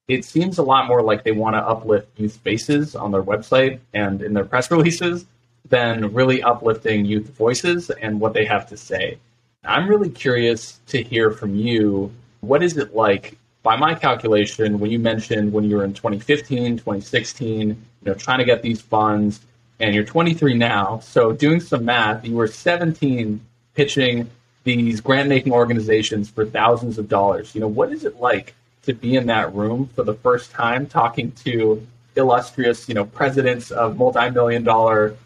it 0.07 0.25
seems 0.25 0.57
a 0.57 0.63
lot 0.63 0.88
more 0.88 1.01
like 1.01 1.24
they 1.24 1.31
want 1.31 1.55
to 1.55 1.60
uplift 1.60 2.19
youth 2.19 2.38
faces 2.38 2.95
on 2.95 3.12
their 3.12 3.24
website 3.24 3.79
and 3.93 4.22
in 4.22 4.33
their 4.33 4.45
press 4.45 4.69
releases 4.69 5.25
than 5.74 6.13
really 6.13 6.44
uplifting 6.44 7.03
youth 7.03 7.30
voices 7.30 7.89
and 7.89 8.20
what 8.20 8.34
they 8.34 8.46
have 8.46 8.68
to 8.70 8.77
say. 8.77 9.18
I'm 9.63 9.89
really 9.89 10.12
curious 10.12 10.80
to 10.89 11.01
hear 11.01 11.32
from 11.32 11.56
you. 11.56 12.12
What 12.42 12.62
is 12.62 12.77
it 12.77 12.94
like? 12.94 13.39
By 13.63 13.75
my 13.77 13.96
calculation, 13.96 14.77
when 14.80 14.92
you 14.92 15.00
mentioned 15.00 15.51
when 15.51 15.63
you 15.63 15.77
were 15.77 15.84
in 15.84 15.96
2015, 15.96 16.77
2016, 16.77 17.70
you 17.70 17.75
know, 18.03 18.13
trying 18.13 18.38
to 18.38 18.46
get 18.46 18.62
these 18.62 18.82
funds, 18.82 19.39
and 19.80 19.96
you're 19.96 20.03
23 20.03 20.53
now, 20.53 21.00
so 21.00 21.32
doing 21.32 21.60
some 21.60 21.86
math, 21.86 22.24
you 22.24 22.36
were 22.36 22.46
17 22.46 23.42
pitching 23.74 24.30
these 24.65 25.01
grant 25.01 25.27
making 25.27 25.53
organizations 25.53 26.30
for 26.30 26.46
thousands 26.46 27.00
of 27.00 27.10
dollars. 27.10 27.56
You 27.56 27.62
know, 27.62 27.68
what 27.68 27.92
is 27.92 28.06
it 28.06 28.20
like 28.20 28.53
to 28.84 28.94
be 28.94 29.15
in 29.15 29.25
that 29.25 29.56
room 29.56 29.89
for 29.96 30.03
the 30.03 30.13
first 30.13 30.51
time 30.51 30.86
talking 30.86 31.32
to 31.46 31.82
illustrious, 32.15 32.88
you 32.88 32.94
know, 32.94 33.06
presidents 33.06 33.72
of 33.72 33.98
multi-million 33.98 34.63
dollar 34.63 35.18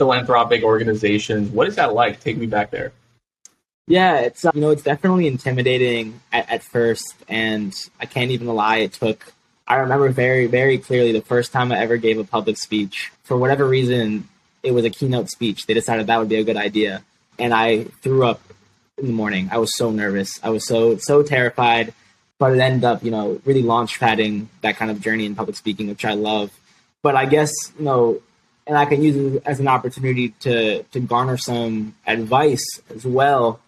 philanthropic 0.00 0.62
organizations. 0.62 1.50
What 1.50 1.68
is 1.68 1.76
that 1.76 1.92
like? 1.92 2.20
Take 2.20 2.38
me 2.38 2.46
back 2.46 2.70
there. 2.70 2.92
Yeah, 3.86 4.20
it's 4.20 4.46
uh, 4.46 4.50
you 4.54 4.62
know 4.62 4.70
it's 4.70 4.82
definitely 4.82 5.26
intimidating 5.26 6.22
at, 6.32 6.48
at 6.48 6.62
first, 6.62 7.14
and 7.28 7.74
I 8.00 8.06
can't 8.06 8.30
even 8.30 8.46
lie. 8.46 8.78
It 8.78 8.94
took. 8.94 9.34
I 9.68 9.74
remember 9.74 10.08
very 10.08 10.46
very 10.46 10.78
clearly 10.78 11.12
the 11.12 11.20
first 11.20 11.52
time 11.52 11.70
I 11.70 11.78
ever 11.80 11.98
gave 11.98 12.16
a 12.16 12.24
public 12.24 12.56
speech. 12.56 13.12
For 13.24 13.36
whatever 13.36 13.68
reason, 13.68 14.26
it 14.62 14.72
was 14.72 14.86
a 14.86 14.90
keynote 14.90 15.28
speech. 15.28 15.66
They 15.66 15.74
decided 15.74 16.06
that 16.06 16.18
would 16.18 16.30
be 16.30 16.36
a 16.36 16.44
good 16.44 16.56
idea, 16.56 17.04
and 17.38 17.52
I 17.52 17.84
threw 18.00 18.24
up 18.24 18.40
in 18.96 19.06
the 19.06 19.12
morning. 19.12 19.50
I 19.52 19.58
was 19.58 19.76
so 19.76 19.90
nervous. 19.90 20.40
I 20.42 20.48
was 20.48 20.66
so 20.66 20.96
so 20.96 21.22
terrified, 21.22 21.92
but 22.38 22.54
it 22.54 22.58
ended 22.58 22.84
up 22.84 23.04
you 23.04 23.10
know 23.10 23.38
really 23.44 23.62
launch 23.62 24.00
padding 24.00 24.48
that 24.62 24.76
kind 24.76 24.90
of 24.90 25.02
journey 25.02 25.26
in 25.26 25.34
public 25.34 25.56
speaking, 25.56 25.88
which 25.88 26.06
I 26.06 26.14
love. 26.14 26.50
But 27.02 27.16
I 27.16 27.26
guess 27.26 27.52
you 27.78 27.84
know 27.84 28.22
and 28.70 28.78
I 28.78 28.84
can 28.84 29.02
use 29.02 29.16
it 29.16 29.42
as 29.44 29.58
an 29.58 29.66
opportunity 29.66 30.28
to 30.40 30.84
to 30.84 31.00
garner 31.00 31.36
some 31.36 31.96
advice 32.06 32.80
as 32.94 33.04
well. 33.04 33.58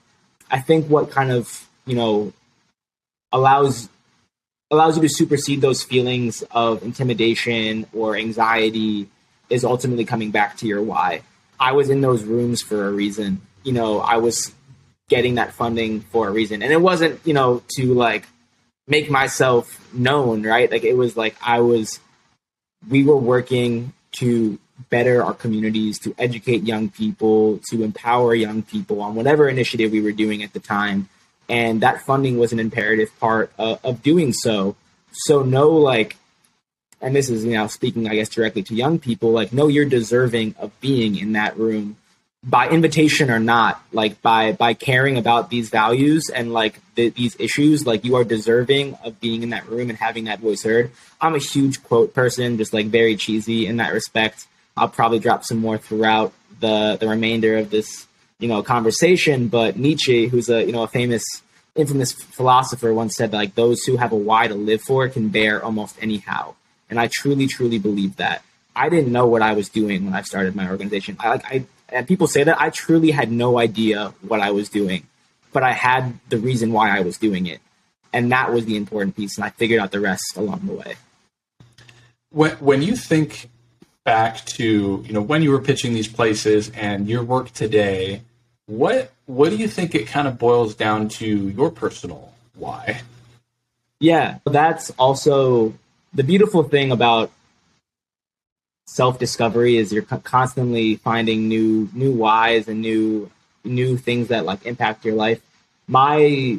I 0.48 0.60
think 0.60 0.86
what 0.86 1.10
kind 1.10 1.32
of 1.32 1.68
you 1.86 1.96
know 1.96 2.32
allows 3.32 3.88
allows 4.70 4.94
you 4.96 5.02
to 5.02 5.08
supersede 5.08 5.60
those 5.60 5.82
feelings 5.82 6.44
of 6.52 6.84
intimidation 6.84 7.84
or 7.92 8.16
anxiety 8.16 9.08
is 9.50 9.64
ultimately 9.64 10.04
coming 10.04 10.30
back 10.30 10.56
to 10.58 10.68
your 10.68 10.80
why. 10.80 11.22
I 11.58 11.72
was 11.72 11.90
in 11.90 12.00
those 12.00 12.22
rooms 12.22 12.62
for 12.62 12.86
a 12.86 12.92
reason. 12.92 13.40
You 13.64 13.72
know, 13.72 13.98
I 13.98 14.18
was 14.18 14.54
getting 15.08 15.34
that 15.34 15.52
funding 15.52 16.00
for 16.00 16.28
a 16.28 16.30
reason. 16.30 16.62
And 16.62 16.72
it 16.72 16.80
wasn't, 16.80 17.20
you 17.26 17.34
know, 17.34 17.60
to 17.76 17.92
like 17.92 18.28
make 18.86 19.10
myself 19.10 19.92
known, 19.92 20.44
right? 20.44 20.70
Like 20.70 20.84
it 20.84 20.96
was 20.96 21.16
like 21.16 21.34
I 21.42 21.58
was 21.58 21.98
we 22.88 23.02
were 23.02 23.16
working 23.16 23.92
to 24.12 24.58
better 24.90 25.22
our 25.22 25.34
communities, 25.34 25.98
to 26.00 26.14
educate 26.18 26.62
young 26.64 26.88
people, 26.88 27.60
to 27.70 27.82
empower 27.82 28.34
young 28.34 28.62
people 28.62 29.00
on 29.00 29.14
whatever 29.14 29.48
initiative 29.48 29.92
we 29.92 30.00
were 30.00 30.12
doing 30.12 30.42
at 30.42 30.52
the 30.52 30.60
time. 30.60 31.08
And 31.48 31.82
that 31.82 32.02
funding 32.02 32.38
was 32.38 32.52
an 32.52 32.58
imperative 32.58 33.18
part 33.18 33.52
of, 33.58 33.84
of 33.84 34.02
doing 34.02 34.32
so. 34.32 34.76
So, 35.12 35.42
no, 35.42 35.70
like, 35.70 36.16
and 37.00 37.14
this 37.14 37.28
is, 37.28 37.44
you 37.44 37.52
know, 37.52 37.66
speaking, 37.66 38.08
I 38.08 38.14
guess, 38.14 38.28
directly 38.28 38.62
to 38.64 38.74
young 38.74 38.98
people, 38.98 39.32
like, 39.32 39.52
no, 39.52 39.68
you're 39.68 39.84
deserving 39.84 40.54
of 40.58 40.78
being 40.80 41.18
in 41.18 41.32
that 41.32 41.56
room 41.58 41.96
by 42.44 42.68
invitation 42.68 43.30
or 43.30 43.38
not 43.38 43.80
like 43.92 44.20
by 44.20 44.50
by 44.50 44.74
caring 44.74 45.16
about 45.16 45.48
these 45.48 45.70
values 45.70 46.28
and 46.28 46.52
like 46.52 46.80
the, 46.96 47.08
these 47.10 47.36
issues 47.38 47.86
like 47.86 48.04
you 48.04 48.16
are 48.16 48.24
deserving 48.24 48.94
of 49.04 49.20
being 49.20 49.44
in 49.44 49.50
that 49.50 49.68
room 49.68 49.88
and 49.88 49.98
having 49.98 50.24
that 50.24 50.40
voice 50.40 50.64
heard 50.64 50.90
i'm 51.20 51.36
a 51.36 51.38
huge 51.38 51.82
quote 51.84 52.12
person 52.14 52.58
just 52.58 52.72
like 52.72 52.86
very 52.86 53.14
cheesy 53.14 53.64
in 53.66 53.76
that 53.76 53.92
respect 53.92 54.48
I'll 54.76 54.88
probably 54.88 55.18
drop 55.18 55.44
some 55.44 55.58
more 55.58 55.78
throughout 55.78 56.32
the 56.60 56.96
the 57.00 57.08
remainder 57.08 57.58
of 57.58 57.70
this 57.70 58.06
you 58.38 58.48
know 58.48 58.62
conversation. 58.62 59.48
But 59.48 59.76
Nietzsche, 59.76 60.26
who's 60.28 60.48
a 60.48 60.64
you 60.64 60.72
know 60.72 60.82
a 60.82 60.88
famous 60.88 61.24
infamous 61.74 62.12
philosopher, 62.12 62.92
once 62.92 63.16
said 63.16 63.30
that 63.30 63.36
like 63.36 63.54
those 63.54 63.82
who 63.84 63.96
have 63.96 64.12
a 64.12 64.16
why 64.16 64.48
to 64.48 64.54
live 64.54 64.82
for 64.82 65.08
can 65.08 65.28
bear 65.28 65.62
almost 65.62 65.96
anyhow, 66.02 66.54
and 66.90 66.98
I 66.98 67.08
truly 67.08 67.46
truly 67.46 67.78
believe 67.78 68.16
that. 68.16 68.42
I 68.74 68.88
didn't 68.88 69.12
know 69.12 69.26
what 69.26 69.42
I 69.42 69.52
was 69.52 69.68
doing 69.68 70.06
when 70.06 70.14
I 70.14 70.22
started 70.22 70.56
my 70.56 70.68
organization. 70.68 71.16
I 71.20 71.28
like 71.28 71.44
I 71.44 71.64
and 71.90 72.08
people 72.08 72.26
say 72.26 72.42
that 72.44 72.60
I 72.60 72.70
truly 72.70 73.10
had 73.10 73.30
no 73.30 73.58
idea 73.58 74.14
what 74.22 74.40
I 74.40 74.50
was 74.50 74.70
doing, 74.70 75.06
but 75.52 75.62
I 75.62 75.72
had 75.72 76.18
the 76.30 76.38
reason 76.38 76.72
why 76.72 76.96
I 76.96 77.00
was 77.00 77.18
doing 77.18 77.46
it, 77.46 77.60
and 78.12 78.32
that 78.32 78.52
was 78.52 78.64
the 78.64 78.76
important 78.76 79.14
piece, 79.14 79.36
and 79.36 79.44
I 79.44 79.50
figured 79.50 79.80
out 79.80 79.90
the 79.90 80.00
rest 80.00 80.24
along 80.36 80.62
the 80.64 80.72
way. 80.72 80.94
When 82.30 82.52
when 82.52 82.82
you 82.82 82.96
think 82.96 83.50
back 84.04 84.44
to 84.44 85.04
you 85.06 85.12
know 85.12 85.22
when 85.22 85.42
you 85.42 85.50
were 85.50 85.60
pitching 85.60 85.94
these 85.94 86.08
places 86.08 86.70
and 86.70 87.08
your 87.08 87.22
work 87.22 87.50
today 87.52 88.22
what 88.66 89.12
what 89.26 89.50
do 89.50 89.56
you 89.56 89.68
think 89.68 89.94
it 89.94 90.06
kind 90.06 90.26
of 90.26 90.38
boils 90.38 90.74
down 90.74 91.08
to 91.08 91.48
your 91.48 91.70
personal 91.70 92.32
why? 92.54 93.02
Yeah 94.00 94.38
that's 94.44 94.90
also 94.98 95.74
the 96.12 96.24
beautiful 96.24 96.62
thing 96.62 96.92
about 96.92 97.30
self 98.86 99.18
discovery 99.18 99.76
is 99.76 99.92
you're 99.92 100.02
constantly 100.02 100.96
finding 100.96 101.48
new 101.48 101.88
new 101.92 102.12
whys 102.12 102.68
and 102.68 102.80
new 102.80 103.30
new 103.64 103.96
things 103.96 104.28
that 104.28 104.44
like 104.44 104.66
impact 104.66 105.04
your 105.04 105.14
life. 105.14 105.40
My 105.86 106.58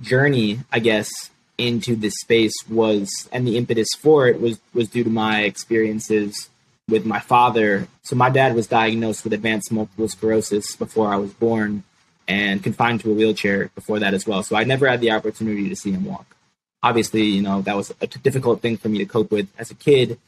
journey 0.00 0.60
i 0.70 0.78
guess 0.78 1.30
into 1.58 1.96
this 1.96 2.14
space 2.20 2.54
was 2.70 3.28
and 3.32 3.46
the 3.46 3.56
impetus 3.56 3.88
for 3.98 4.28
it 4.28 4.40
was 4.40 4.60
was 4.72 4.88
due 4.88 5.02
to 5.02 5.10
my 5.10 5.42
experiences 5.42 6.48
with 6.88 7.04
my 7.04 7.20
father. 7.20 7.86
So 8.02 8.16
my 8.16 8.30
dad 8.30 8.54
was 8.54 8.66
diagnosed 8.66 9.24
with 9.24 9.32
advanced 9.32 9.70
multiple 9.70 10.08
sclerosis 10.08 10.74
before 10.74 11.12
I 11.12 11.16
was 11.16 11.32
born 11.32 11.84
and 12.26 12.62
confined 12.62 13.00
to 13.00 13.10
a 13.10 13.14
wheelchair 13.14 13.70
before 13.74 13.98
that 13.98 14.14
as 14.14 14.26
well. 14.26 14.42
So 14.42 14.56
I 14.56 14.64
never 14.64 14.86
had 14.88 15.00
the 15.00 15.10
opportunity 15.10 15.68
to 15.68 15.76
see 15.76 15.92
him 15.92 16.04
walk. 16.04 16.36
Obviously, 16.82 17.22
you 17.22 17.42
know, 17.42 17.62
that 17.62 17.76
was 17.76 17.92
a 18.00 18.06
difficult 18.06 18.62
thing 18.62 18.76
for 18.76 18.88
me 18.88 18.98
to 18.98 19.06
cope 19.06 19.30
with 19.30 19.48
as 19.58 19.70
a 19.70 19.74
kid. 19.74 20.18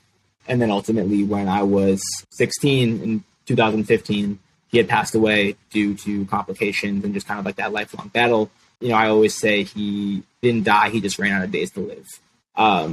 And 0.49 0.61
then 0.61 0.71
ultimately, 0.71 1.23
when 1.23 1.49
I 1.49 1.63
was 1.63 2.03
16 2.31 3.03
in 3.03 3.25
2015, 3.47 4.39
he 4.69 4.79
had 4.79 4.89
passed 4.89 5.15
away 5.15 5.57
due 5.71 5.95
to 5.95 6.25
complications 6.27 7.05
and 7.05 7.13
just 7.15 7.27
kind 7.27 7.39
of 7.39 7.47
like 7.47 7.57
that 7.57 7.73
lifelong 7.73 8.09
battle. 8.09 8.51
You 8.81 8.89
know, 8.89 8.97
I 8.97 9.09
always 9.09 9.35
say 9.35 9.65
he 9.65 10.23
didn't 10.43 10.65
die, 10.65 10.91
he 10.91 11.01
just 11.01 11.19
ran 11.19 11.33
out 11.33 11.45
of 11.45 11.51
days 11.51 11.71
to 11.73 11.81
live. 11.81 12.07
Because 12.55 12.87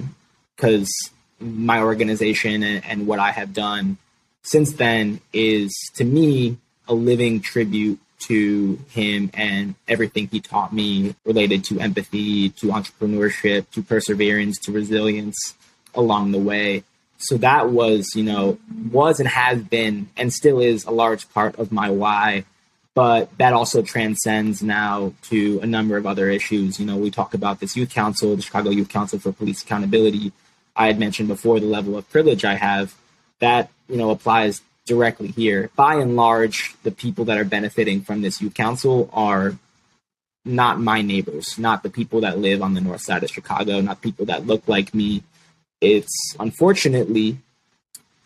um, 1.04 1.17
my 1.39 1.82
organization 1.82 2.63
and, 2.63 2.86
and 2.86 3.08
what 3.08 3.20
I 3.20 3.32
have 3.32 3.53
done 3.53 3.98
since 4.44 4.74
then 4.74 5.20
is 5.34 5.72
to 5.96 6.03
me 6.03 6.58
a 6.88 6.94
living 6.94 7.41
tribute 7.41 8.00
to 8.20 8.79
him 8.89 9.29
and 9.34 9.75
everything 9.88 10.27
he 10.27 10.39
taught 10.39 10.74
me 10.74 11.15
related 11.25 11.63
to 11.65 11.79
empathy, 11.79 12.50
to 12.50 12.67
entrepreneurship, 12.67 13.70
to 13.72 13.84
perseverance, 13.84 14.58
to 14.60 14.72
resilience 14.72 15.56
along 15.94 16.32
the 16.32 16.39
way. 16.39 16.84
so 17.20 17.36
that 17.38 17.70
was, 17.70 18.08
you 18.15 18.24
know, 18.24 18.60
was 18.91 19.20
and 19.20 19.27
has 19.27 19.62
been 19.63 20.08
and 20.15 20.32
still 20.32 20.60
is 20.60 20.86
a 20.86 20.91
large 20.91 21.27
part 21.32 21.56
of 21.58 21.72
my 21.72 21.89
why. 21.89 22.46
But 22.94 23.36
that 23.38 23.53
also 23.53 23.82
transcends 23.82 24.63
now 24.63 25.13
to 25.24 25.60
a 25.62 25.67
number 25.67 25.98
of 25.98 26.08
other 26.08 26.29
issues. 26.29 26.79
You 26.79 26.86
know, 26.86 26.98
we 26.98 27.12
talk 27.12 27.34
about 27.34 27.60
this 27.60 27.75
youth 27.75 27.91
council, 27.91 28.36
the 28.36 28.41
Chicago 28.41 28.72
Youth 28.72 28.89
Council 28.89 29.20
for 29.20 29.32
Police 29.32 29.62
Accountability. 29.62 30.32
I 30.78 30.88
had 30.88 31.00
mentioned 31.00 31.28
before 31.28 31.60
the 31.60 31.66
level 31.66 31.98
of 31.98 32.10
privilege 32.10 32.46
I 32.46 32.56
have. 32.56 32.96
That, 33.40 33.70
you 33.90 33.98
know, 33.98 34.10
applies 34.12 34.62
directly 34.86 35.28
here. 35.28 35.70
By 35.76 35.96
and 35.96 36.16
large, 36.16 36.76
the 36.84 36.92
people 36.92 37.26
that 37.26 37.38
are 37.38 37.44
benefiting 37.44 38.02
from 38.02 38.22
this 38.22 38.42
youth 38.42 38.54
council 38.54 39.10
are 39.14 39.56
not 40.46 40.80
my 40.80 41.02
neighbors, 41.02 41.60
not 41.60 41.84
the 41.84 41.90
people 41.90 42.22
that 42.22 42.40
live 42.40 42.62
on 42.62 42.74
the 42.74 42.82
north 42.82 43.02
side 43.02 43.24
of 43.24 43.30
Chicago, 43.30 43.82
not 43.82 44.02
people 44.02 44.26
that 44.26 44.48
look 44.48 44.68
like 44.68 44.96
me. 44.96 45.24
It's 45.82 46.36
unfortunately 46.40 47.38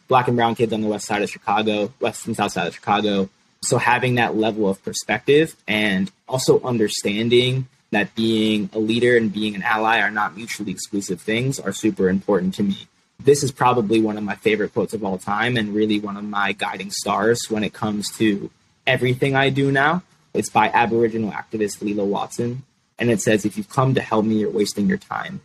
black 0.07 0.27
and 0.27 0.37
brown 0.37 0.55
kids 0.55 0.71
on 0.71 0.81
the 0.81 0.87
west 0.87 1.07
side 1.07 1.23
of 1.23 1.29
Chicago, 1.29 1.93
west 1.99 2.27
and 2.27 2.35
south 2.35 2.51
side 2.51 2.67
of 2.67 2.75
Chicago. 2.75 3.29
So 3.63 3.77
having 3.77 4.15
that 4.15 4.35
level 4.35 4.69
of 4.69 4.83
perspective 4.83 5.55
and 5.67 6.11
also 6.27 6.61
understanding 6.61 7.67
that 7.91 8.15
being 8.15 8.69
a 8.73 8.79
leader 8.79 9.17
and 9.17 9.33
being 9.33 9.55
an 9.55 9.63
ally 9.63 9.99
are 9.99 10.11
not 10.11 10.35
mutually 10.35 10.71
exclusive 10.71 11.21
things 11.21 11.59
are 11.59 11.73
super 11.73 12.09
important 12.09 12.53
to 12.55 12.63
me. 12.63 12.87
This 13.19 13.43
is 13.43 13.51
probably 13.51 14.01
one 14.01 14.17
of 14.17 14.23
my 14.23 14.35
favorite 14.35 14.73
quotes 14.73 14.93
of 14.93 15.03
all 15.03 15.17
time 15.17 15.57
and 15.57 15.75
really 15.75 15.99
one 15.99 16.17
of 16.17 16.23
my 16.23 16.53
guiding 16.53 16.89
stars 16.89 17.39
when 17.49 17.63
it 17.63 17.73
comes 17.73 18.09
to 18.17 18.49
everything 18.87 19.35
I 19.35 19.49
do 19.49 19.71
now. 19.71 20.03
It's 20.33 20.49
by 20.49 20.69
Aboriginal 20.69 21.31
activist 21.31 21.81
Lilla 21.81 22.05
Watson. 22.05 22.63
And 22.97 23.11
it 23.11 23.21
says, 23.21 23.45
If 23.45 23.57
you've 23.57 23.69
come 23.69 23.93
to 23.95 24.01
help 24.01 24.25
me, 24.25 24.39
you're 24.39 24.49
wasting 24.49 24.87
your 24.87 24.97
time. 24.97 25.41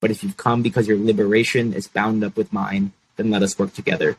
But 0.00 0.10
if 0.10 0.22
you've 0.22 0.36
come 0.36 0.62
because 0.62 0.86
your 0.86 0.98
liberation 0.98 1.72
is 1.72 1.88
bound 1.88 2.22
up 2.22 2.36
with 2.36 2.52
mine, 2.52 2.92
then 3.16 3.30
let 3.30 3.42
us 3.42 3.58
work 3.58 3.74
together. 3.74 4.16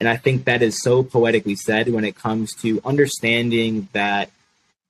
And 0.00 0.08
I 0.08 0.16
think 0.16 0.44
that 0.44 0.62
is 0.62 0.82
so 0.82 1.02
poetically 1.02 1.54
said 1.54 1.88
when 1.88 2.04
it 2.04 2.16
comes 2.16 2.54
to 2.62 2.80
understanding 2.84 3.88
that 3.92 4.30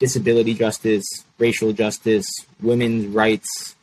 disability 0.05 0.53
justice, 0.53 1.07
racial 1.39 1.73
justice, 1.73 2.29
women's 2.61 3.07
rights, 3.07 3.75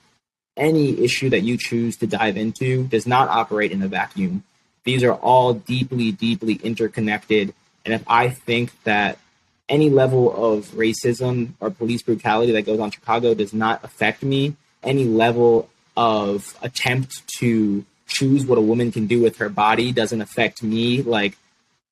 any 0.55 1.03
issue 1.03 1.31
that 1.31 1.41
you 1.41 1.57
choose 1.57 1.97
to 1.97 2.05
dive 2.05 2.37
into 2.37 2.83
does 2.83 3.07
not 3.07 3.27
operate 3.27 3.71
in 3.71 3.81
a 3.81 3.87
vacuum. 3.87 4.43
These 4.83 5.03
are 5.03 5.15
all 5.15 5.55
deeply, 5.55 6.11
deeply 6.11 6.59
interconnected. 6.61 7.55
And 7.83 7.95
if 7.95 8.03
I 8.05 8.29
think 8.29 8.71
that 8.83 9.17
any 9.67 9.89
level 9.89 10.23
of 10.31 10.65
racism 10.85 11.53
or 11.59 11.71
police 11.71 12.03
brutality 12.03 12.51
that 12.51 12.67
goes 12.67 12.79
on 12.79 12.91
Chicago 12.91 13.33
does 13.33 13.53
not 13.53 13.83
affect 13.83 14.21
me. 14.21 14.55
Any 14.83 15.05
level 15.05 15.69
of 15.97 16.55
attempt 16.61 17.27
to 17.39 17.83
choose 18.05 18.45
what 18.45 18.59
a 18.59 18.61
woman 18.61 18.91
can 18.91 19.07
do 19.07 19.23
with 19.23 19.37
her 19.37 19.49
body 19.49 19.91
doesn't 19.91 20.21
affect 20.21 20.61
me. 20.61 21.01
Like 21.01 21.35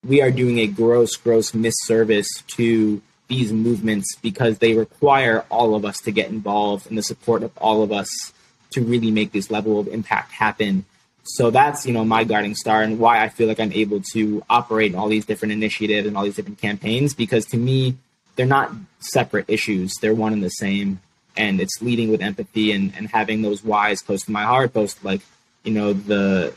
we 0.03 0.21
are 0.21 0.29
doing 0.29 0.59
a 0.59 0.67
gross, 0.67 1.15
gross 1.15 1.53
misservice 1.53 2.27
to 2.57 3.01
these 3.29 3.53
movements 3.53 4.15
because 4.21 4.57
they 4.57 4.73
require 4.73 5.45
all 5.49 5.75
of 5.75 5.85
us 5.85 6.01
to 6.01 6.11
get 6.11 6.29
involved 6.29 6.87
and 6.87 6.97
the 6.97 7.03
support 7.03 7.43
of 7.43 7.57
all 7.57 7.81
of 7.81 7.91
us 7.93 8.33
to 8.71 8.81
really 8.81 9.11
make 9.11 9.31
this 9.31 9.49
level 9.49 9.79
of 9.79 9.87
impact 9.87 10.33
happen. 10.33 10.83
So 11.23 11.51
that's 11.51 11.85
you 11.85 11.93
know 11.93 12.03
my 12.03 12.23
guiding 12.23 12.55
star 12.55 12.81
and 12.81 12.99
why 12.99 13.23
I 13.23 13.29
feel 13.29 13.47
like 13.47 13.59
I'm 13.59 13.71
able 13.71 14.01
to 14.13 14.43
operate 14.49 14.91
in 14.91 14.97
all 14.97 15.07
these 15.07 15.25
different 15.25 15.53
initiatives 15.53 16.07
and 16.07 16.17
all 16.17 16.23
these 16.23 16.35
different 16.35 16.59
campaigns 16.59 17.13
because 17.13 17.45
to 17.47 17.57
me 17.57 17.95
they're 18.35 18.45
not 18.45 18.71
separate 18.99 19.45
issues. 19.47 19.93
They're 20.01 20.15
one 20.15 20.33
and 20.33 20.43
the 20.43 20.49
same. 20.49 21.01
And 21.37 21.61
it's 21.61 21.81
leading 21.81 22.09
with 22.09 22.21
empathy 22.21 22.71
and, 22.71 22.93
and 22.97 23.07
having 23.07 23.41
those 23.41 23.63
whys 23.63 24.01
close 24.01 24.23
to 24.23 24.31
my 24.31 24.43
heart 24.43 24.73
both 24.73 25.01
like 25.03 25.21
you 25.63 25.73
know 25.73 25.93
the 25.93 26.53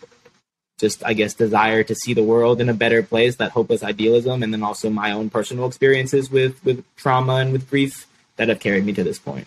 just 0.82 1.02
I 1.02 1.14
guess 1.14 1.32
desire 1.32 1.82
to 1.84 1.94
see 1.94 2.12
the 2.12 2.22
world 2.22 2.60
in 2.60 2.68
a 2.68 2.74
better 2.74 3.02
place 3.02 3.36
that 3.36 3.52
hopeless 3.52 3.82
idealism 3.82 4.42
and 4.42 4.52
then 4.52 4.62
also 4.62 4.90
my 4.90 5.12
own 5.12 5.30
personal 5.30 5.66
experiences 5.66 6.30
with 6.30 6.62
with 6.62 6.84
trauma 6.96 7.36
and 7.36 7.52
with 7.52 7.70
grief 7.70 8.06
that 8.36 8.50
have 8.50 8.60
carried 8.60 8.84
me 8.84 8.92
to 8.92 9.02
this 9.02 9.18
point 9.18 9.46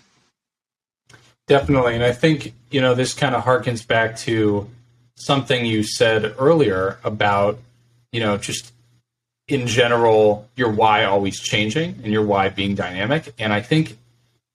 definitely 1.45 1.93
and 1.93 2.04
I 2.04 2.13
think 2.13 2.54
you 2.71 2.82
know 2.82 2.95
this 2.95 3.13
kind 3.13 3.36
of 3.36 3.43
harkens 3.43 3.88
back 3.88 4.17
to 4.26 4.67
something 5.15 5.65
you 5.65 5.84
said 5.84 6.36
earlier 6.38 7.00
about, 7.04 7.60
you 8.12 8.19
know, 8.19 8.38
just 8.38 8.71
in 9.48 9.67
general, 9.67 10.48
your 10.56 10.71
why 10.71 11.06
always 11.06 11.39
changing 11.39 12.00
and 12.04 12.12
your 12.12 12.26
why 12.26 12.50
being 12.50 12.76
dynamic. 12.76 13.34
And 13.39 13.54
I 13.54 13.62
think 13.62 13.98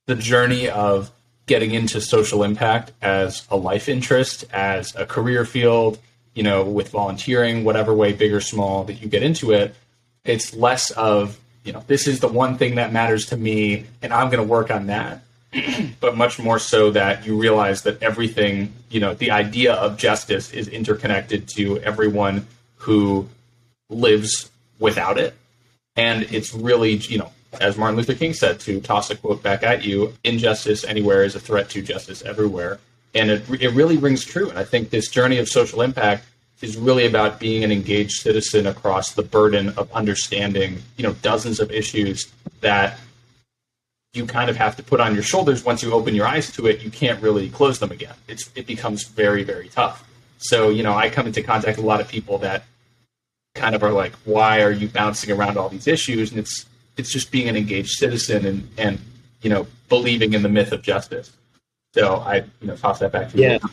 the 0.07 0.15
journey 0.15 0.69
of 0.69 1.11
getting 1.47 1.73
into 1.73 2.01
social 2.01 2.43
impact 2.45 2.93
as 3.01 3.47
a 3.51 3.57
life 3.57 3.89
interest, 3.89 4.45
as 4.53 4.95
a 4.95 5.07
career 5.07 5.45
field, 5.45 5.99
you 6.35 6.43
know, 6.43 6.65
with 6.65 6.91
volunteering, 6.91 7.65
whatever 7.65 7.95
way, 7.95 8.13
big 8.13 8.33
or 8.33 8.41
small, 8.41 8.85
that 8.85 8.95
you 8.95 9.09
get 9.09 9.23
into 9.23 9.53
it, 9.53 9.75
it's 10.25 10.55
less 10.55 10.91
of, 10.93 11.39
you 11.65 11.73
know, 11.73 11.83
this 11.87 12.07
is 12.07 12.21
the 12.21 12.29
one 12.29 12.57
thing 12.57 12.77
that 12.77 12.93
matters 12.93 13.27
to 13.27 13.37
me 13.37 13.87
and 14.03 14.13
I'm 14.13 14.29
going 14.29 14.43
to 14.43 14.49
work 14.49 14.71
on 14.71 14.87
that 14.87 15.23
but 16.01 16.17
much 16.17 16.39
more 16.39 16.59
so 16.59 16.91
that 16.93 17.27
you 17.27 17.37
realize 17.37 17.83
that 17.83 18.03
everything, 18.03 18.73
you 18.89 19.01
know, 19.01 19.15
the 19.15 19.31
idea 19.31 19.75
of 19.75 19.97
justice 19.97 20.53
is 20.53 20.69
interconnected 20.69 21.49
to 21.49 21.81
everyone 21.81 22.47
who 22.77 23.29
lives 23.89 24.51
without 24.79 25.19
it. 25.19 25.35
And 25.97 26.23
it's 26.33 26.55
really, 26.55 26.95
you 26.95 27.19
know, 27.19 27.33
as 27.61 27.77
Martin 27.77 27.97
Luther 27.97 28.15
King 28.15 28.33
said, 28.33 28.61
to 28.61 28.81
toss 28.81 29.11
a 29.11 29.17
quote 29.17 29.43
back 29.43 29.65
at 29.65 29.85
you, 29.85 30.15
injustice 30.23 30.85
anywhere 30.85 31.25
is 31.25 31.35
a 31.35 31.41
threat 31.41 31.69
to 31.71 31.83
justice 31.83 32.23
everywhere. 32.23 32.79
And 33.15 33.31
it, 33.31 33.49
it 33.61 33.71
really 33.71 33.97
rings 33.97 34.25
true. 34.25 34.51
And 34.51 34.59
I 34.59 34.65
think 34.65 34.91
this 34.91 35.09
journey 35.09 35.39
of 35.39 35.49
social 35.49 35.83
impact 35.83 36.27
is 36.61 36.77
really 36.77 37.07
about 37.07 37.41
being 37.41 37.65
an 37.65 37.73
engaged 37.73 38.21
citizen 38.21 38.67
across 38.67 39.13
the 39.13 39.23
burden 39.23 39.71
of 39.71 39.91
understanding, 39.93 40.83
you 40.97 41.03
know, 41.03 41.15
dozens 41.15 41.59
of 41.59 41.71
issues 41.71 42.31
that 42.61 42.99
you 44.13 44.27
kind 44.27 44.51
of 44.51 44.57
have 44.57 44.77
to 44.77 44.83
put 44.83 45.01
on 45.01 45.15
your 45.15 45.23
shoulders. 45.23 45.65
Once 45.65 45.83
you 45.83 45.93
open 45.93 46.15
your 46.15 46.27
eyes 46.27 46.51
to 46.53 46.67
it 46.67 46.83
you 46.83 46.91
can't 46.91 47.23
really 47.23 47.49
close 47.49 47.79
them 47.79 47.93
again. 47.93 48.15
It's 48.29 48.51
it 48.55 48.67
becomes 48.67 49.05
very 49.05 49.45
very 49.45 49.69
tough. 49.69 50.09
So 50.39 50.71
you 50.71 50.83
know 50.83 50.95
i 50.95 51.09
come 51.09 51.27
into 51.27 51.43
contact 51.43 51.77
with 51.77 51.85
a 51.85 51.89
lot 51.89 52.01
of 52.01 52.09
people 52.09 52.39
that 52.39 52.65
kind 53.55 53.75
of 53.75 53.83
are 53.83 53.93
like 53.93 54.13
why 54.25 54.63
are 54.63 54.73
you 54.73 54.89
bouncing 54.89 55.31
around 55.31 55.57
all 55.57 55.69
these 55.69 55.87
issues? 55.87 56.31
And 56.31 56.41
it's 56.41 56.67
it's 56.97 57.13
just 57.13 57.31
being 57.31 57.49
an 57.49 57.57
engaged 57.57 57.93
citizen 57.93 58.45
and 58.45 58.69
and 58.77 58.99
you 59.43 59.51
know 59.51 59.67
believing 59.89 60.35
in 60.35 60.43
the 60.43 60.49
myth 60.49 60.73
of 60.73 60.83
justice 60.83 61.33
so 61.95 62.17
i 62.17 62.37
you 62.61 62.67
know 62.69 62.77
toss 62.77 62.99
that 62.99 63.13
back 63.13 63.31
to 63.31 63.39
yeah. 63.39 63.59
you 63.63 63.71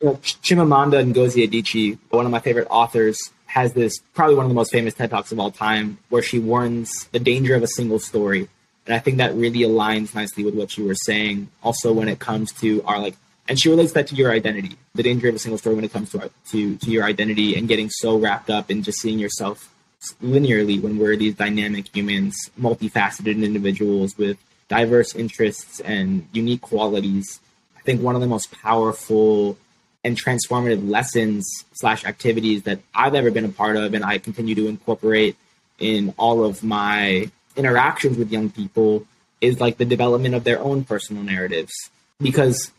well, 0.00 0.14
Chimamanda 0.18 1.12
Ngozi 1.12 1.44
Adichie, 1.44 1.98
one 2.10 2.24
of 2.24 2.30
my 2.30 2.38
favorite 2.38 2.68
authors, 2.70 3.18
has 3.46 3.72
this 3.72 3.98
probably 4.14 4.36
one 4.36 4.44
of 4.44 4.48
the 4.48 4.54
most 4.54 4.70
famous 4.70 4.94
TED 4.94 5.10
Talks 5.10 5.32
of 5.32 5.40
all 5.40 5.50
time, 5.50 5.98
where 6.08 6.22
she 6.22 6.38
warns 6.38 7.06
the 7.06 7.18
danger 7.18 7.56
of 7.56 7.64
a 7.64 7.66
single 7.66 7.98
story 7.98 8.48
and 8.88 8.94
I 8.94 9.00
think 9.00 9.18
that 9.18 9.34
really 9.34 9.60
aligns 9.60 10.14
nicely 10.14 10.44
with 10.44 10.54
what 10.54 10.78
you 10.78 10.86
were 10.86 10.94
saying. 10.94 11.50
Also, 11.62 11.92
when 11.92 12.08
it 12.08 12.18
comes 12.18 12.52
to 12.52 12.82
our 12.84 12.98
like, 12.98 13.16
and 13.46 13.60
she 13.60 13.68
relates 13.68 13.92
that 13.92 14.06
to 14.08 14.14
your 14.14 14.32
identity, 14.32 14.78
the 14.94 15.02
danger 15.02 15.28
of 15.28 15.34
a 15.34 15.38
single 15.38 15.58
story 15.58 15.76
when 15.76 15.84
it 15.84 15.92
comes 15.92 16.10
to 16.12 16.22
our, 16.22 16.30
to 16.50 16.76
to 16.76 16.90
your 16.90 17.04
identity 17.04 17.54
and 17.54 17.68
getting 17.68 17.90
so 17.90 18.18
wrapped 18.18 18.48
up 18.48 18.70
in 18.70 18.82
just 18.82 19.00
seeing 19.00 19.18
yourself 19.18 19.74
linearly 20.22 20.80
when 20.80 20.96
we're 20.96 21.16
these 21.16 21.34
dynamic 21.34 21.94
humans, 21.94 22.34
multifaceted 22.58 23.44
individuals 23.44 24.16
with 24.16 24.38
diverse 24.68 25.14
interests 25.14 25.80
and 25.80 26.26
unique 26.32 26.60
qualities. 26.60 27.40
I 27.76 27.80
think 27.82 28.02
one 28.02 28.14
of 28.14 28.20
the 28.20 28.26
most 28.26 28.52
powerful 28.52 29.56
and 30.04 30.16
transformative 30.16 30.88
lessons 30.88 31.46
slash 31.72 32.04
activities 32.04 32.62
that 32.64 32.80
I've 32.94 33.14
ever 33.14 33.30
been 33.30 33.44
a 33.44 33.50
part 33.50 33.76
of, 33.76 33.94
and 33.94 34.04
I 34.04 34.18
continue 34.18 34.54
to 34.54 34.68
incorporate 34.68 35.36
in 35.78 36.14
all 36.18 36.44
of 36.44 36.62
my 36.62 37.30
interactions 37.56 38.16
with 38.16 38.30
young 38.30 38.50
people 38.50 39.06
is 39.40 39.60
like 39.60 39.78
the 39.78 39.84
development 39.84 40.34
of 40.34 40.44
their 40.44 40.60
own 40.60 40.84
personal 40.84 41.22
narratives 41.22 41.72
because 42.20 42.72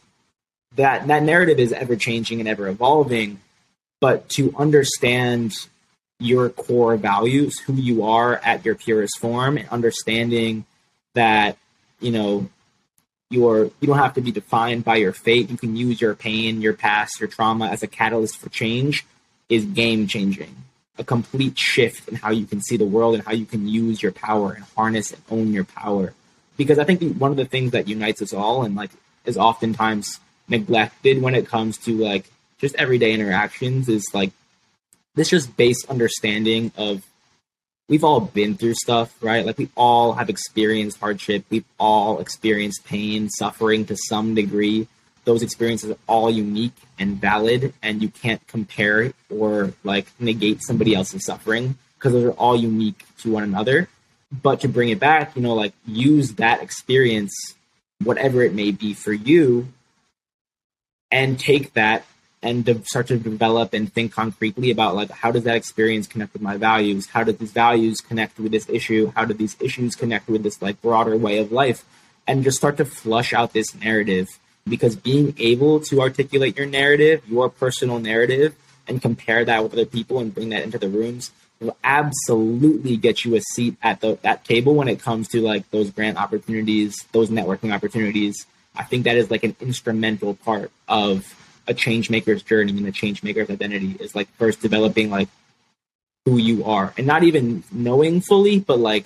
that 0.75 1.07
that 1.07 1.23
narrative 1.23 1.59
is 1.59 1.71
ever 1.73 1.95
changing 1.95 2.39
and 2.39 2.49
ever 2.49 2.67
evolving 2.67 3.39
but 4.01 4.29
to 4.29 4.53
understand 4.57 5.53
your 6.19 6.49
core 6.49 6.97
values 6.97 7.59
who 7.59 7.73
you 7.73 8.03
are 8.03 8.35
at 8.37 8.65
your 8.65 8.75
purest 8.75 9.17
form 9.19 9.57
and 9.57 9.67
understanding 9.69 10.65
that 11.15 11.57
you 11.99 12.11
know 12.11 12.49
you're 13.29 13.65
you 13.79 13.87
don't 13.87 13.97
have 13.97 14.13
to 14.13 14.21
be 14.21 14.31
defined 14.31 14.83
by 14.83 14.95
your 14.95 15.13
fate 15.13 15.49
you 15.49 15.57
can 15.57 15.75
use 15.75 16.01
your 16.01 16.15
pain 16.15 16.61
your 16.61 16.73
past 16.73 17.19
your 17.19 17.29
trauma 17.29 17.67
as 17.67 17.83
a 17.83 17.87
catalyst 17.87 18.37
for 18.37 18.49
change 18.49 19.05
is 19.49 19.65
game 19.65 20.07
changing 20.07 20.55
a 20.99 21.03
complete 21.03 21.57
shift 21.57 22.09
in 22.09 22.15
how 22.15 22.29
you 22.29 22.45
can 22.45 22.61
see 22.61 22.75
the 22.75 22.85
world 22.85 23.15
and 23.15 23.23
how 23.23 23.31
you 23.31 23.45
can 23.45 23.67
use 23.67 24.03
your 24.03 24.11
power 24.11 24.51
and 24.51 24.65
harness 24.75 25.13
and 25.13 25.21
own 25.31 25.53
your 25.53 25.63
power. 25.63 26.13
Because 26.57 26.77
I 26.77 26.83
think 26.83 27.15
one 27.17 27.31
of 27.31 27.37
the 27.37 27.45
things 27.45 27.71
that 27.71 27.87
unites 27.87 28.21
us 28.21 28.33
all 28.33 28.63
and 28.63 28.75
like 28.75 28.91
is 29.25 29.37
oftentimes 29.37 30.19
neglected 30.49 31.21
when 31.21 31.35
it 31.35 31.47
comes 31.47 31.77
to 31.77 31.97
like 31.97 32.29
just 32.59 32.75
everyday 32.75 33.13
interactions 33.13 33.87
is 33.87 34.05
like 34.13 34.31
this 35.15 35.29
just 35.29 35.55
base 35.55 35.85
understanding 35.85 36.73
of 36.77 37.05
we've 37.89 38.05
all 38.05 38.21
been 38.21 38.55
through 38.55 38.75
stuff, 38.75 39.13
right? 39.21 39.45
Like 39.45 39.57
we 39.57 39.67
all 39.75 40.13
have 40.13 40.29
experienced 40.29 40.99
hardship, 40.99 41.43
we've 41.49 41.65
all 41.77 42.19
experienced 42.19 42.85
pain, 42.85 43.29
suffering 43.29 43.85
to 43.87 43.97
some 43.97 44.33
degree. 44.35 44.87
those 45.25 45.43
experiences 45.43 45.91
are 45.91 45.97
all 46.07 46.31
unique 46.31 46.73
and 46.97 47.17
valid 47.17 47.73
and 47.83 48.01
you 48.01 48.09
can't 48.09 48.45
compare 48.47 49.11
or 49.29 49.73
like 49.83 50.07
negate 50.19 50.59
somebody 50.63 50.95
else's 50.95 51.25
suffering 51.25 51.77
because 51.95 52.13
those 52.13 52.23
are 52.23 52.31
all 52.31 52.55
unique 52.55 53.05
to 53.19 53.31
one 53.31 53.43
another 53.43 53.87
but 54.31 54.61
to 54.61 54.67
bring 54.67 54.89
it 54.89 54.99
back 54.99 55.35
you 55.35 55.41
know 55.41 55.53
like 55.53 55.73
use 55.85 56.33
that 56.35 56.63
experience 56.63 57.33
whatever 58.03 58.41
it 58.41 58.53
may 58.53 58.71
be 58.71 58.93
for 58.93 59.13
you 59.13 59.67
and 61.11 61.39
take 61.39 61.73
that 61.73 62.05
and 62.41 62.65
to 62.65 62.83
start 62.85 63.07
to 63.07 63.17
develop 63.17 63.73
and 63.73 63.91
think 63.91 64.13
concretely 64.13 64.71
about 64.71 64.95
like 64.95 65.11
how 65.11 65.31
does 65.31 65.43
that 65.43 65.55
experience 65.55 66.07
connect 66.07 66.33
with 66.33 66.41
my 66.41 66.57
values? 66.57 67.07
How 67.07 67.23
do 67.23 67.31
these 67.31 67.51
values 67.51 67.99
connect 68.01 68.39
with 68.39 68.51
this 68.51 68.69
issue? 68.69 69.11
How 69.15 69.25
do 69.25 69.33
these 69.33 69.57
issues 69.59 69.95
connect 69.95 70.27
with 70.29 70.43
this 70.43 70.61
like 70.61 70.81
broader 70.81 71.17
way 71.17 71.39
of 71.39 71.51
life? 71.51 71.83
And 72.27 72.43
just 72.43 72.57
start 72.57 72.77
to 72.77 72.85
flush 72.85 73.33
out 73.33 73.53
this 73.53 73.75
narrative. 73.75 74.27
Because 74.67 74.95
being 74.95 75.33
able 75.39 75.79
to 75.81 76.01
articulate 76.01 76.57
your 76.57 76.67
narrative, 76.67 77.23
your 77.27 77.49
personal 77.49 77.99
narrative, 77.99 78.55
and 78.87 79.01
compare 79.01 79.43
that 79.45 79.63
with 79.63 79.73
other 79.73 79.85
people 79.85 80.19
and 80.19 80.33
bring 80.33 80.49
that 80.49 80.63
into 80.63 80.77
the 80.77 80.89
rooms 80.89 81.31
will 81.59 81.75
absolutely 81.83 82.95
get 82.95 83.25
you 83.25 83.35
a 83.35 83.41
seat 83.41 83.75
at 83.81 84.01
the, 84.01 84.17
that 84.21 84.45
table 84.45 84.75
when 84.75 84.87
it 84.87 85.01
comes 85.01 85.27
to 85.29 85.41
like 85.41 85.69
those 85.71 85.91
grant 85.91 86.17
opportunities, 86.17 87.05
those 87.11 87.29
networking 87.29 87.73
opportunities. 87.73 88.45
I 88.75 88.83
think 88.83 89.03
that 89.03 89.17
is 89.17 89.29
like 89.29 89.43
an 89.43 89.55
instrumental 89.59 90.35
part 90.35 90.71
of 90.87 91.35
a 91.69 91.73
change 91.73 92.09
maker's 92.09 92.43
journey 92.43 92.75
and 92.75 92.85
a 92.87 92.91
change 92.91 93.23
maker's 93.23 93.49
identity 93.49 93.95
is 93.99 94.15
like 94.15 94.27
first 94.37 94.59
developing 94.61 95.09
like 95.09 95.29
who 96.25 96.37
you 96.37 96.65
are 96.65 96.93
and 96.97 97.07
not 97.07 97.23
even 97.23 97.63
knowing 97.71 98.19
fully, 98.19 98.59
but 98.59 98.79
like 98.79 99.05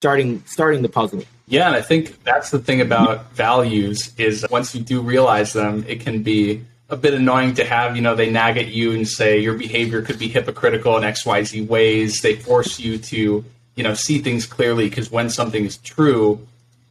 starting 0.00 0.42
starting 0.46 0.80
the 0.80 0.88
puzzle. 0.88 1.24
Yeah, 1.48 1.66
and 1.66 1.76
I 1.76 1.82
think 1.82 2.22
that's 2.22 2.50
the 2.50 2.58
thing 2.58 2.80
about 2.80 3.32
values 3.32 4.12
is 4.16 4.46
once 4.50 4.74
you 4.74 4.80
do 4.80 5.00
realize 5.00 5.52
them, 5.52 5.84
it 5.88 6.00
can 6.00 6.22
be 6.22 6.64
a 6.88 6.96
bit 6.96 7.14
annoying 7.14 7.54
to 7.54 7.64
have, 7.64 7.96
you 7.96 8.02
know, 8.02 8.14
they 8.14 8.30
nag 8.30 8.56
at 8.56 8.68
you 8.68 8.92
and 8.92 9.06
say 9.06 9.38
your 9.40 9.54
behavior 9.54 10.00
could 10.00 10.18
be 10.18 10.28
hypocritical 10.28 10.96
in 10.96 11.02
XYZ 11.02 11.66
ways. 11.66 12.22
They 12.22 12.36
force 12.36 12.78
you 12.78 12.96
to, 12.98 13.44
you 13.74 13.82
know, 13.82 13.94
see 13.94 14.20
things 14.20 14.46
clearly 14.46 14.88
because 14.88 15.10
when 15.10 15.28
something 15.30 15.64
is 15.64 15.78
true, 15.78 16.46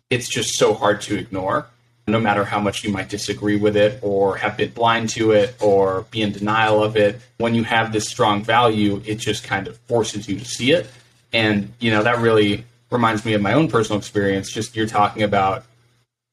it's 0.09 0.27
just 0.27 0.55
so 0.55 0.73
hard 0.73 1.01
to 1.01 1.17
ignore. 1.17 1.67
No 2.07 2.19
matter 2.19 2.45
how 2.45 2.59
much 2.59 2.85
you 2.85 2.91
might 2.91 3.09
disagree 3.09 3.57
with 3.57 3.75
it 3.75 3.99
or 4.01 4.37
have 4.37 4.55
been 4.55 4.71
blind 4.71 5.09
to 5.09 5.31
it 5.31 5.55
or 5.61 6.05
be 6.09 6.21
in 6.21 6.31
denial 6.31 6.81
of 6.81 6.95
it, 6.95 7.19
when 7.37 7.53
you 7.53 7.63
have 7.63 7.91
this 7.91 8.07
strong 8.07 8.43
value, 8.43 9.01
it 9.05 9.15
just 9.15 9.43
kind 9.43 9.67
of 9.67 9.77
forces 9.79 10.27
you 10.27 10.39
to 10.39 10.45
see 10.45 10.71
it. 10.71 10.89
And, 11.33 11.73
you 11.79 11.91
know, 11.91 12.03
that 12.03 12.19
really 12.19 12.63
reminds 12.89 13.25
me 13.25 13.33
of 13.33 13.41
my 13.41 13.53
own 13.53 13.67
personal 13.67 13.99
experience. 13.99 14.49
Just 14.49 14.75
you're 14.75 14.87
talking 14.87 15.23
about 15.23 15.65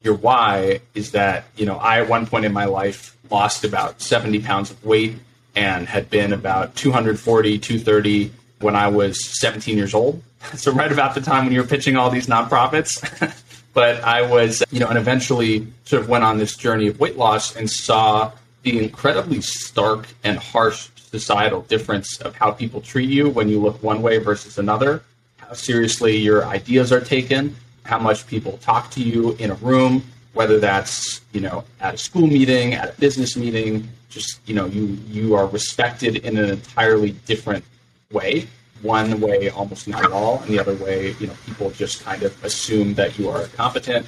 your 0.00 0.14
why 0.14 0.80
is 0.94 1.10
that, 1.10 1.46
you 1.56 1.66
know, 1.66 1.76
I 1.76 2.00
at 2.00 2.08
one 2.08 2.26
point 2.26 2.44
in 2.44 2.52
my 2.52 2.66
life 2.66 3.16
lost 3.30 3.64
about 3.64 4.00
70 4.00 4.40
pounds 4.40 4.70
of 4.70 4.84
weight 4.84 5.16
and 5.56 5.88
had 5.88 6.10
been 6.10 6.32
about 6.32 6.76
240, 6.76 7.58
230 7.58 8.30
when 8.60 8.76
I 8.76 8.88
was 8.88 9.24
17 9.40 9.76
years 9.76 9.94
old. 9.94 10.22
So 10.56 10.72
right 10.72 10.92
about 10.92 11.14
the 11.14 11.22
time 11.22 11.46
when 11.46 11.54
you're 11.54 11.66
pitching 11.66 11.96
all 11.96 12.10
these 12.10 12.26
nonprofits. 12.26 13.00
but 13.74 14.02
I 14.02 14.22
was, 14.22 14.62
you 14.70 14.80
know, 14.80 14.88
and 14.88 14.96
eventually 14.96 15.66
sort 15.84 16.02
of 16.02 16.08
went 16.08 16.24
on 16.24 16.38
this 16.38 16.56
journey 16.56 16.86
of 16.86 16.98
weight 16.98 17.16
loss 17.16 17.56
and 17.56 17.70
saw 17.70 18.32
the 18.62 18.82
incredibly 18.82 19.42
stark 19.42 20.06
and 20.22 20.38
harsh 20.38 20.88
societal 20.96 21.62
difference 21.62 22.18
of 22.20 22.34
how 22.34 22.50
people 22.50 22.80
treat 22.80 23.10
you 23.10 23.28
when 23.28 23.48
you 23.48 23.60
look 23.60 23.82
one 23.82 24.00
way 24.00 24.18
versus 24.18 24.58
another 24.58 25.02
how 25.46 25.54
seriously 25.54 26.16
your 26.16 26.44
ideas 26.46 26.92
are 26.92 27.00
taken, 27.00 27.54
how 27.84 27.98
much 27.98 28.26
people 28.26 28.58
talk 28.58 28.90
to 28.92 29.02
you 29.02 29.32
in 29.32 29.50
a 29.50 29.54
room, 29.54 30.02
whether 30.32 30.58
that's 30.58 31.20
you 31.32 31.40
know 31.40 31.64
at 31.80 31.94
a 31.94 31.98
school 31.98 32.26
meeting, 32.26 32.74
at 32.74 32.94
a 32.94 33.00
business 33.00 33.36
meeting, 33.36 33.88
just 34.08 34.40
you 34.48 34.54
know 34.54 34.66
you 34.66 34.98
you 35.08 35.34
are 35.34 35.46
respected 35.46 36.16
in 36.16 36.36
an 36.36 36.50
entirely 36.50 37.12
different 37.26 37.64
way. 38.10 38.46
One 38.84 39.18
way 39.18 39.48
almost 39.48 39.88
not 39.88 40.04
at 40.04 40.12
all, 40.12 40.40
and 40.40 40.50
the 40.50 40.60
other 40.60 40.74
way, 40.74 41.16
you 41.18 41.26
know, 41.26 41.32
people 41.46 41.70
just 41.70 42.04
kind 42.04 42.22
of 42.22 42.44
assume 42.44 42.92
that 42.94 43.18
you 43.18 43.30
are 43.30 43.46
competent 43.56 44.06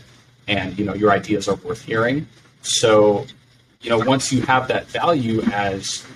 and 0.49 0.79
you 0.79 0.85
know 0.85 0.95
your 0.95 1.13
ideas 1.13 1.49
are 1.49 1.57
worth 1.57 1.83
hearing. 1.83 2.27
So, 2.61 3.25
you 3.81 3.89
know, 3.89 3.99
once 3.99 4.31
you 4.31 4.43
have 4.43 4.69
that 4.69 4.87
value 4.89 5.41
as 5.53 6.07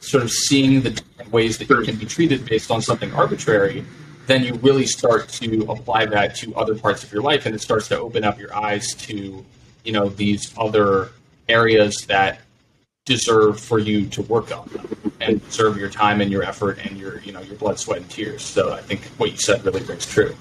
sort 0.00 0.22
of 0.22 0.30
seeing 0.30 0.82
the 0.82 1.00
ways 1.30 1.56
that 1.58 1.70
you 1.70 1.80
can 1.82 1.96
be 1.96 2.04
treated 2.04 2.44
based 2.44 2.70
on 2.70 2.82
something 2.82 3.10
arbitrary, 3.14 3.84
then 4.26 4.44
you 4.44 4.54
really 4.56 4.86
start 4.86 5.28
to 5.28 5.62
apply 5.70 6.06
that 6.06 6.34
to 6.36 6.54
other 6.54 6.74
parts 6.74 7.02
of 7.02 7.12
your 7.12 7.22
life 7.22 7.46
and 7.46 7.54
it 7.54 7.60
starts 7.60 7.88
to 7.88 7.98
open 7.98 8.22
up 8.22 8.38
your 8.38 8.54
eyes 8.54 8.88
to 8.94 9.44
you 9.84 9.92
know 9.92 10.08
these 10.10 10.52
other 10.58 11.10
areas 11.48 12.06
that 12.06 12.40
deserve 13.04 13.58
for 13.58 13.78
you 13.78 14.06
to 14.06 14.22
work 14.22 14.56
on 14.56 14.68
them 14.68 14.91
and 15.22 15.44
deserve 15.44 15.76
your 15.76 15.88
time 15.88 16.20
and 16.20 16.30
your 16.30 16.42
effort 16.42 16.78
and 16.84 16.98
your 16.98 17.20
you 17.20 17.32
know 17.32 17.40
your 17.40 17.56
blood 17.56 17.78
sweat 17.78 17.98
and 17.98 18.10
tears. 18.10 18.42
So 18.42 18.72
i 18.72 18.80
think 18.80 19.02
what 19.18 19.30
you 19.30 19.36
said 19.36 19.64
really 19.64 19.82
rings 19.82 20.06
true. 20.06 20.34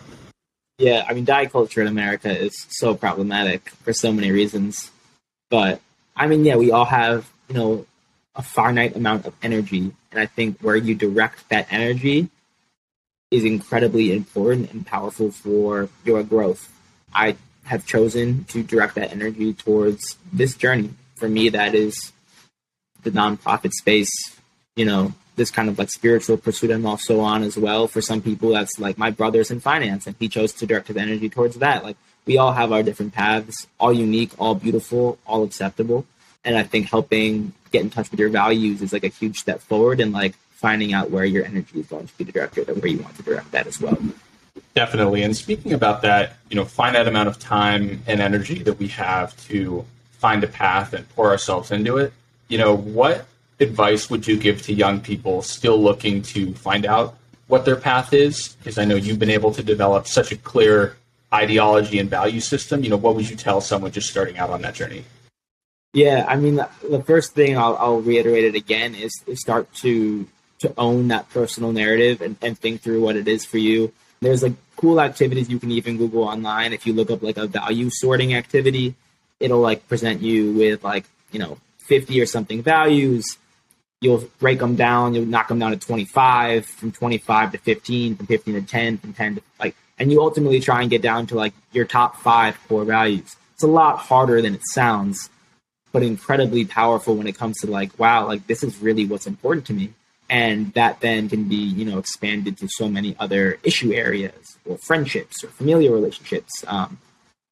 Yeah 0.77 1.05
i 1.07 1.13
mean 1.13 1.25
diet 1.25 1.51
culture 1.51 1.81
in 1.81 1.87
america 1.87 2.29
is 2.29 2.53
so 2.69 2.95
problematic 2.95 3.69
for 3.69 3.93
so 3.93 4.11
many 4.11 4.31
reasons. 4.31 4.91
But 5.49 5.81
i 6.15 6.27
mean 6.27 6.45
yeah 6.45 6.55
we 6.55 6.71
all 6.71 6.85
have 6.85 7.29
you 7.47 7.55
know 7.55 7.85
a 8.35 8.41
finite 8.41 8.95
amount 8.95 9.25
of 9.25 9.33
energy. 9.41 9.91
And 10.11 10.19
i 10.19 10.25
think 10.25 10.59
where 10.61 10.75
you 10.75 10.95
direct 10.95 11.49
that 11.49 11.67
energy 11.71 12.29
is 13.31 13.45
incredibly 13.45 14.11
important 14.13 14.71
and 14.73 14.85
powerful 14.85 15.31
for 15.31 15.87
your 16.03 16.21
growth. 16.21 16.69
I 17.13 17.37
have 17.63 17.85
chosen 17.85 18.43
to 18.45 18.61
direct 18.61 18.95
that 18.95 19.11
energy 19.11 19.53
towards 19.53 20.17
this 20.33 20.55
journey. 20.55 20.91
For 21.15 21.29
me, 21.29 21.49
that 21.49 21.73
is 21.73 22.11
the 23.03 23.11
nonprofit 23.11 23.71
space, 23.71 24.11
you 24.75 24.85
know, 24.85 25.13
this 25.35 25.51
kind 25.51 25.69
of 25.69 25.79
like 25.79 25.89
spiritual 25.89 26.37
pursuit 26.37 26.71
I'm 26.71 26.85
also 26.85 27.19
on 27.19 27.43
as 27.43 27.57
well. 27.57 27.87
For 27.87 28.01
some 28.01 28.21
people, 28.21 28.49
that's 28.49 28.79
like 28.79 28.97
my 28.97 29.11
brother's 29.11 29.51
in 29.51 29.59
finance, 29.59 30.07
and 30.07 30.15
he 30.19 30.29
chose 30.29 30.53
to 30.53 30.65
direct 30.65 30.87
his 30.87 30.97
energy 30.97 31.29
towards 31.29 31.57
that. 31.57 31.83
Like 31.83 31.97
we 32.25 32.37
all 32.37 32.53
have 32.53 32.71
our 32.71 32.83
different 32.83 33.13
paths, 33.13 33.67
all 33.79 33.93
unique, 33.93 34.31
all 34.37 34.55
beautiful, 34.55 35.17
all 35.25 35.43
acceptable. 35.43 36.05
And 36.43 36.57
I 36.57 36.63
think 36.63 36.89
helping 36.89 37.53
get 37.71 37.81
in 37.81 37.89
touch 37.89 38.11
with 38.11 38.19
your 38.19 38.29
values 38.29 38.81
is 38.81 38.93
like 38.93 39.03
a 39.03 39.09
huge 39.09 39.39
step 39.39 39.61
forward 39.61 39.99
and 39.99 40.11
like 40.11 40.35
finding 40.51 40.93
out 40.93 41.09
where 41.09 41.25
your 41.25 41.45
energy 41.45 41.79
is 41.79 41.87
going 41.87 42.07
to 42.07 42.17
be 42.17 42.23
directed 42.23 42.69
and 42.69 42.81
where 42.81 42.91
you 42.91 42.99
want 42.99 43.15
to 43.15 43.23
direct 43.23 43.51
that 43.51 43.67
as 43.67 43.79
well. 43.79 43.97
Definitely. 44.75 45.23
And 45.23 45.35
speaking 45.35 45.73
about 45.73 46.01
that, 46.03 46.37
you 46.49 46.55
know, 46.55 46.65
finite 46.65 47.07
amount 47.07 47.29
of 47.29 47.39
time 47.39 48.01
and 48.07 48.21
energy 48.21 48.61
that 48.63 48.77
we 48.77 48.87
have 48.89 49.35
to 49.47 49.85
find 50.11 50.43
a 50.43 50.47
path 50.47 50.93
and 50.93 51.07
pour 51.09 51.29
ourselves 51.29 51.71
into 51.71 51.97
it, 51.97 52.13
you 52.47 52.57
know, 52.57 52.75
what 52.75 53.25
advice 53.61 54.09
would 54.09 54.27
you 54.27 54.37
give 54.37 54.61
to 54.63 54.73
young 54.73 54.99
people 54.99 55.41
still 55.41 55.81
looking 55.81 56.21
to 56.23 56.53
find 56.55 56.85
out 56.85 57.17
what 57.47 57.65
their 57.65 57.75
path 57.75 58.13
is? 58.13 58.55
Because 58.59 58.77
I 58.77 58.85
know 58.85 58.95
you've 58.95 59.19
been 59.19 59.29
able 59.29 59.51
to 59.53 59.63
develop 59.63 60.07
such 60.07 60.31
a 60.31 60.37
clear 60.37 60.97
ideology 61.33 61.99
and 61.99 62.09
value 62.09 62.39
system. 62.39 62.83
You 62.83 62.89
know, 62.89 62.97
what 62.97 63.15
would 63.15 63.29
you 63.29 63.35
tell 63.35 63.61
someone 63.61 63.91
just 63.91 64.09
starting 64.09 64.37
out 64.37 64.49
on 64.49 64.61
that 64.63 64.75
journey? 64.75 65.03
Yeah, 65.93 66.25
I 66.27 66.37
mean, 66.37 66.55
the 66.89 67.03
first 67.05 67.33
thing 67.33 67.57
I'll, 67.57 67.75
I'll 67.77 68.01
reiterate 68.01 68.45
it 68.45 68.55
again 68.55 68.95
is, 68.95 69.11
is 69.27 69.41
start 69.41 69.73
to 69.75 70.27
to 70.61 70.73
own 70.77 71.07
that 71.07 71.27
personal 71.31 71.71
narrative 71.71 72.21
and, 72.21 72.37
and 72.41 72.57
think 72.57 72.81
through 72.81 73.01
what 73.01 73.15
it 73.15 73.27
is 73.27 73.43
for 73.43 73.57
you. 73.57 73.91
There's 74.21 74.43
like 74.43 74.53
cool 74.75 75.01
activities 75.01 75.49
you 75.49 75.59
can 75.59 75.71
even 75.71 75.97
Google 75.97 76.23
online. 76.23 76.71
If 76.71 76.85
you 76.85 76.93
look 76.93 77.09
up 77.09 77.23
like 77.23 77.37
a 77.37 77.47
value 77.47 77.89
sorting 77.89 78.35
activity, 78.35 78.93
it'll 79.39 79.59
like 79.59 79.87
present 79.87 80.21
you 80.21 80.53
with 80.53 80.83
like, 80.83 81.05
you 81.31 81.39
know, 81.39 81.57
50 81.79 82.21
or 82.21 82.27
something 82.27 82.61
values. 82.61 83.25
You'll 84.01 84.25
break 84.39 84.59
them 84.59 84.75
down. 84.75 85.13
You'll 85.13 85.25
knock 85.25 85.47
them 85.47 85.59
down 85.59 85.71
to 85.71 85.77
25, 85.77 86.65
from 86.65 86.91
25 86.91 87.51
to 87.53 87.57
15, 87.59 88.15
from 88.15 88.25
15 88.25 88.53
to 88.55 88.61
10, 88.61 88.97
from 88.97 89.13
10 89.13 89.35
to 89.35 89.41
like, 89.59 89.75
and 89.99 90.11
you 90.11 90.21
ultimately 90.21 90.59
try 90.59 90.81
and 90.81 90.89
get 90.89 91.01
down 91.01 91.27
to 91.27 91.35
like 91.35 91.53
your 91.71 91.85
top 91.85 92.17
five 92.17 92.57
core 92.67 92.83
values. 92.83 93.35
It's 93.53 93.63
a 93.63 93.67
lot 93.67 93.99
harder 93.99 94.41
than 94.41 94.55
it 94.55 94.61
sounds, 94.65 95.29
but 95.91 96.01
incredibly 96.01 96.65
powerful 96.65 97.15
when 97.15 97.27
it 97.27 97.37
comes 97.37 97.57
to 97.59 97.67
like, 97.67 97.97
wow, 97.99 98.25
like 98.25 98.47
this 98.47 98.63
is 98.63 98.81
really 98.81 99.05
what's 99.05 99.27
important 99.27 99.67
to 99.67 99.73
me 99.73 99.93
and 100.31 100.73
that 100.73 101.01
then 101.01 101.27
can 101.29 101.43
be 101.43 101.57
you 101.57 101.85
know 101.85 101.99
expanded 101.99 102.57
to 102.57 102.67
so 102.69 102.87
many 102.87 103.15
other 103.19 103.59
issue 103.63 103.91
areas 103.91 104.57
or 104.65 104.77
friendships 104.79 105.43
or 105.43 105.49
familial 105.49 105.93
relationships 105.93 106.63
um, 106.67 106.97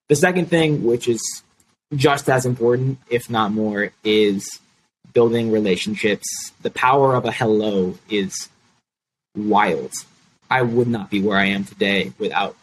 the 0.07 0.15
second 0.15 0.47
thing 0.47 0.83
which 0.83 1.07
is 1.07 1.21
just 1.95 2.29
as 2.29 2.45
important 2.45 2.97
if 3.09 3.29
not 3.29 3.51
more 3.51 3.91
is 4.03 4.59
building 5.13 5.51
relationships 5.51 6.27
the 6.61 6.69
power 6.69 7.15
of 7.15 7.25
a 7.25 7.31
hello 7.31 7.97
is 8.09 8.49
wild 9.35 9.91
i 10.49 10.61
would 10.61 10.87
not 10.87 11.09
be 11.09 11.21
where 11.21 11.37
i 11.37 11.45
am 11.45 11.63
today 11.63 12.11
without 12.17 12.55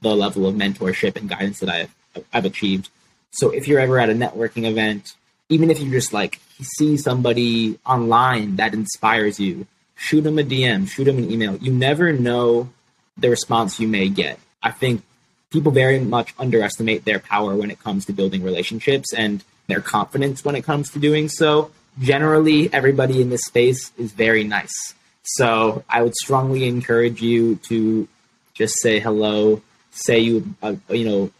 the 0.00 0.14
level 0.14 0.46
of 0.46 0.54
mentorship 0.54 1.16
and 1.16 1.28
guidance 1.28 1.60
that 1.60 1.68
i've, 1.68 2.24
I've 2.32 2.44
achieved 2.44 2.88
so 3.30 3.50
if 3.50 3.68
you're 3.68 3.80
ever 3.80 3.98
at 3.98 4.10
a 4.10 4.14
networking 4.14 4.64
event 4.64 5.14
even 5.48 5.70
if 5.70 5.80
you 5.80 5.90
just 5.90 6.12
like 6.12 6.40
see 6.60 6.96
somebody 6.96 7.78
online 7.86 8.56
that 8.56 8.74
inspires 8.74 9.40
you, 9.40 9.66
shoot 9.94 10.22
them 10.22 10.38
a 10.38 10.42
DM, 10.42 10.88
shoot 10.88 11.04
them 11.04 11.18
an 11.18 11.30
email. 11.30 11.56
You 11.56 11.72
never 11.72 12.12
know 12.12 12.68
the 13.16 13.30
response 13.30 13.80
you 13.80 13.88
may 13.88 14.08
get. 14.08 14.38
I 14.62 14.70
think 14.70 15.02
people 15.50 15.72
very 15.72 16.00
much 16.00 16.34
underestimate 16.38 17.04
their 17.04 17.18
power 17.18 17.56
when 17.56 17.70
it 17.70 17.80
comes 17.80 18.04
to 18.06 18.12
building 18.12 18.42
relationships. 18.42 19.12
And 19.12 19.42
their 19.68 19.80
confidence 19.80 20.44
when 20.44 20.56
it 20.56 20.64
comes 20.64 20.90
to 20.90 20.98
doing 20.98 21.28
so. 21.28 21.70
Generally, 22.00 22.72
everybody 22.72 23.20
in 23.20 23.30
this 23.30 23.44
space 23.44 23.92
is 23.96 24.12
very 24.12 24.44
nice. 24.44 24.94
So 25.22 25.84
I 25.88 26.02
would 26.02 26.14
strongly 26.16 26.66
encourage 26.66 27.20
you 27.20 27.56
to 27.68 28.08
just 28.54 28.80
say 28.80 28.98
hello, 28.98 29.62
say 29.90 30.18
you 30.18 30.54
uh, 30.62 30.76
you 30.88 31.04
know 31.08 31.30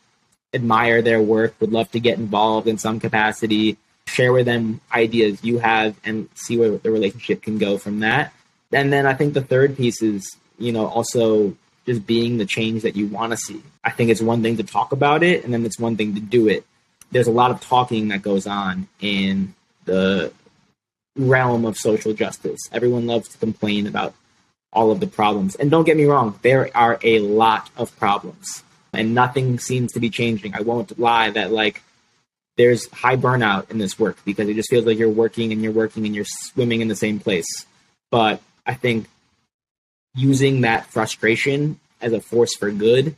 admire 0.54 1.02
their 1.02 1.20
work, 1.20 1.54
would 1.60 1.72
love 1.72 1.90
to 1.92 2.00
get 2.00 2.18
involved 2.18 2.68
in 2.68 2.78
some 2.78 3.00
capacity, 3.00 3.76
share 4.06 4.32
with 4.32 4.46
them 4.46 4.80
ideas 4.92 5.42
you 5.42 5.58
have, 5.58 5.96
and 6.04 6.28
see 6.34 6.56
where 6.56 6.76
the 6.76 6.90
relationship 6.90 7.42
can 7.42 7.58
go 7.58 7.78
from 7.78 8.00
that. 8.00 8.32
And 8.72 8.92
then 8.92 9.06
I 9.06 9.14
think 9.14 9.34
the 9.34 9.42
third 9.42 9.76
piece 9.76 10.02
is 10.02 10.36
you 10.58 10.72
know 10.72 10.86
also 10.86 11.56
just 11.86 12.06
being 12.06 12.36
the 12.36 12.44
change 12.44 12.82
that 12.82 12.94
you 12.94 13.06
want 13.06 13.32
to 13.32 13.38
see. 13.38 13.62
I 13.82 13.90
think 13.90 14.10
it's 14.10 14.20
one 14.20 14.42
thing 14.42 14.58
to 14.58 14.64
talk 14.64 14.92
about 14.92 15.22
it, 15.22 15.44
and 15.44 15.54
then 15.54 15.64
it's 15.64 15.78
one 15.78 15.96
thing 15.96 16.14
to 16.14 16.20
do 16.20 16.46
it. 16.48 16.66
There's 17.10 17.26
a 17.26 17.32
lot 17.32 17.50
of 17.50 17.60
talking 17.60 18.08
that 18.08 18.22
goes 18.22 18.46
on 18.46 18.88
in 19.00 19.54
the 19.84 20.32
realm 21.16 21.64
of 21.64 21.76
social 21.76 22.12
justice. 22.12 22.60
Everyone 22.72 23.06
loves 23.06 23.28
to 23.28 23.38
complain 23.38 23.86
about 23.86 24.14
all 24.72 24.90
of 24.90 25.00
the 25.00 25.06
problems. 25.06 25.56
And 25.56 25.70
don't 25.70 25.84
get 25.84 25.96
me 25.96 26.04
wrong, 26.04 26.38
there 26.42 26.70
are 26.74 26.98
a 27.02 27.20
lot 27.20 27.70
of 27.76 27.96
problems, 27.98 28.62
and 28.92 29.14
nothing 29.14 29.58
seems 29.58 29.92
to 29.92 30.00
be 30.00 30.10
changing. 30.10 30.54
I 30.54 30.60
won't 30.60 30.98
lie 30.98 31.30
that, 31.30 31.50
like, 31.52 31.82
there's 32.56 32.90
high 32.90 33.16
burnout 33.16 33.70
in 33.70 33.78
this 33.78 33.98
work 33.98 34.18
because 34.24 34.48
it 34.48 34.54
just 34.54 34.68
feels 34.68 34.84
like 34.84 34.98
you're 34.98 35.08
working 35.08 35.52
and 35.52 35.62
you're 35.62 35.72
working 35.72 36.04
and 36.04 36.14
you're 36.14 36.26
swimming 36.26 36.80
in 36.80 36.88
the 36.88 36.96
same 36.96 37.20
place. 37.20 37.46
But 38.10 38.42
I 38.66 38.74
think 38.74 39.06
using 40.14 40.62
that 40.62 40.86
frustration 40.86 41.78
as 42.00 42.12
a 42.12 42.20
force 42.20 42.54
for 42.56 42.70
good 42.70 43.14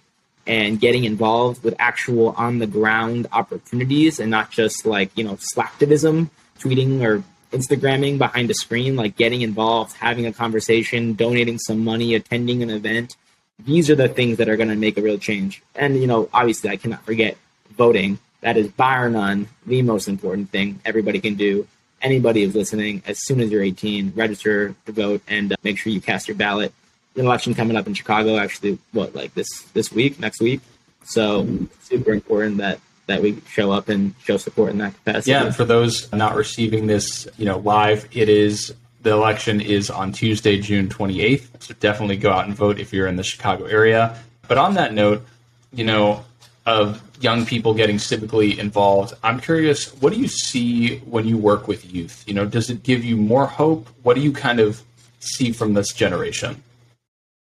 and 0.46 0.81
getting 0.81 1.05
involved 1.05 1.62
with 1.62 1.74
actual 1.79 2.31
on 2.37 2.59
the 2.59 2.66
ground 2.66 3.26
opportunities 3.33 4.18
and 4.18 4.31
not 4.31 4.50
just 4.50 4.87
like, 4.87 5.11
you 5.16 5.24
know, 5.24 5.37
slacktivism, 5.55 6.31
tweeting 6.59 7.03
or 7.03 7.22
Instagramming 7.53 8.18
behind 8.18 8.50
a 8.50 8.55
screen, 8.55 8.96
like 8.96 9.16
getting 9.16 9.42
involved, 9.42 9.96
having 9.96 10.26
a 10.26 10.33
conversation, 10.33 11.14
donating 11.14 11.59
some 11.59 11.83
money, 11.85 12.14
attending 12.14 12.62
an 12.62 12.70
event. 12.70 13.16
These 13.64 13.90
are 13.90 13.94
the 13.94 14.09
things 14.09 14.38
that 14.38 14.48
are 14.48 14.57
going 14.57 14.68
to 14.68 14.76
make 14.76 14.96
a 14.96 15.03
real 15.03 15.18
change. 15.18 15.62
And, 15.74 15.96
you 15.96 16.07
know, 16.07 16.29
obviously, 16.33 16.70
I 16.70 16.76
cannot 16.76 17.05
forget 17.05 17.37
voting. 17.76 18.18
That 18.40 18.57
is, 18.57 18.68
bar 18.68 19.11
none, 19.11 19.48
the 19.66 19.83
most 19.83 20.09
important 20.09 20.50
thing 20.50 20.81
everybody 20.85 21.20
can 21.20 21.35
do. 21.35 21.66
Anybody 22.00 22.44
who's 22.44 22.55
listening, 22.55 23.03
as 23.07 23.18
soon 23.22 23.40
as 23.40 23.50
you're 23.50 23.62
18, 23.62 24.14
register 24.16 24.74
to 24.87 24.92
vote 24.92 25.20
and 25.29 25.53
uh, 25.53 25.57
make 25.62 25.76
sure 25.76 25.92
you 25.92 26.00
cast 26.00 26.29
your 26.29 26.37
ballot 26.37 26.72
an 27.16 27.25
election 27.25 27.55
coming 27.55 27.77
up 27.77 27.87
in 27.87 27.94
Chicago. 27.94 28.37
Actually, 28.37 28.79
what 28.92 29.14
like 29.14 29.35
this 29.35 29.49
this 29.75 29.92
week, 29.92 30.18
next 30.20 30.40
week. 30.40 30.61
So 31.05 31.46
super 31.83 32.12
important 32.12 32.59
that 32.59 32.81
that 33.11 33.20
we 33.20 33.42
show 33.49 33.73
up 33.73 33.88
and 33.88 34.14
show 34.23 34.37
support 34.37 34.70
in 34.70 34.79
that 34.79 34.94
capacity. 34.94 35.33
Yeah, 35.33 35.51
for 35.51 35.64
those 35.64 36.11
not 36.12 36.37
receiving 36.37 36.87
this, 36.87 37.29
you 37.37 37.44
know, 37.44 37.59
live, 37.59 38.09
it 38.12 38.29
is 38.29 38.73
the 39.03 39.11
election 39.11 39.61
is 39.61 39.90
on 39.90 40.12
Tuesday, 40.12 40.59
June 40.61 40.88
28th. 40.88 41.49
So 41.59 41.75
definitely 41.81 42.16
go 42.16 42.31
out 42.31 42.46
and 42.46 42.55
vote 42.55 42.79
if 42.79 42.92
you're 42.92 43.07
in 43.07 43.16
the 43.16 43.23
Chicago 43.23 43.64
area. 43.64 44.16
But 44.46 44.59
on 44.59 44.75
that 44.75 44.94
note, 44.94 45.27
you 45.73 45.85
know, 45.85 46.25
of 46.66 47.03
young 47.20 47.46
people 47.46 47.75
getting 47.75 47.96
civically 47.96 48.59
involved, 48.59 49.14
I'm 49.23 49.40
curious, 49.40 49.92
what 50.01 50.12
do 50.12 50.20
you 50.20 50.29
see 50.29 50.99
when 50.99 51.27
you 51.27 51.37
work 51.37 51.66
with 51.66 51.92
youth? 51.92 52.25
You 52.27 52.35
know, 52.35 52.44
does 52.44 52.70
it 52.70 52.83
give 52.83 53.05
you 53.05 53.16
more 53.16 53.46
hope? 53.46 53.88
What 54.03 54.14
do 54.14 54.20
you 54.20 54.33
kind 54.33 54.61
of 54.61 54.83
see 55.18 55.53
from 55.53 55.75
this 55.75 55.92
generation? 55.92 56.62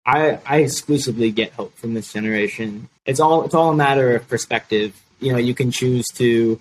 I, 0.07 0.39
I 0.45 0.59
exclusively 0.59 1.31
get 1.31 1.53
hope 1.53 1.75
from 1.77 1.95
this 1.95 2.13
generation. 2.13 2.89
It's 3.07 3.21
all 3.21 3.45
it's 3.45 3.55
all 3.55 3.71
a 3.71 3.77
matter 3.77 4.15
of 4.17 4.29
perspective. 4.29 5.01
You 5.21 5.33
know, 5.33 5.39
you 5.39 5.55
can 5.55 5.71
choose 5.71 6.07
to 6.15 6.61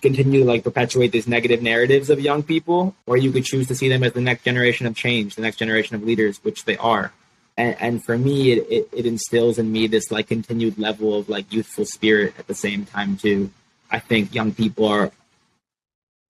continue 0.00 0.40
to 0.40 0.46
like 0.46 0.64
perpetuate 0.64 1.12
these 1.12 1.28
negative 1.28 1.62
narratives 1.62 2.10
of 2.10 2.20
young 2.20 2.42
people, 2.42 2.96
or 3.06 3.16
you 3.16 3.30
could 3.30 3.44
choose 3.44 3.68
to 3.68 3.74
see 3.74 3.88
them 3.88 4.02
as 4.02 4.12
the 4.12 4.20
next 4.20 4.42
generation 4.42 4.86
of 4.86 4.96
change, 4.96 5.36
the 5.36 5.42
next 5.42 5.56
generation 5.56 5.94
of 5.94 6.02
leaders, 6.02 6.38
which 6.42 6.64
they 6.64 6.76
are. 6.78 7.12
And, 7.56 7.76
and 7.80 8.04
for 8.04 8.18
me, 8.18 8.52
it, 8.52 8.66
it, 8.70 8.88
it 8.92 9.06
instills 9.06 9.58
in 9.58 9.70
me 9.70 9.86
this 9.86 10.10
like 10.10 10.26
continued 10.26 10.78
level 10.78 11.16
of 11.16 11.28
like 11.28 11.52
youthful 11.52 11.84
spirit 11.84 12.34
at 12.38 12.48
the 12.48 12.54
same 12.54 12.84
time 12.84 13.16
too. 13.16 13.50
I 13.90 14.00
think 14.00 14.34
young 14.34 14.52
people 14.52 14.86
are 14.86 15.12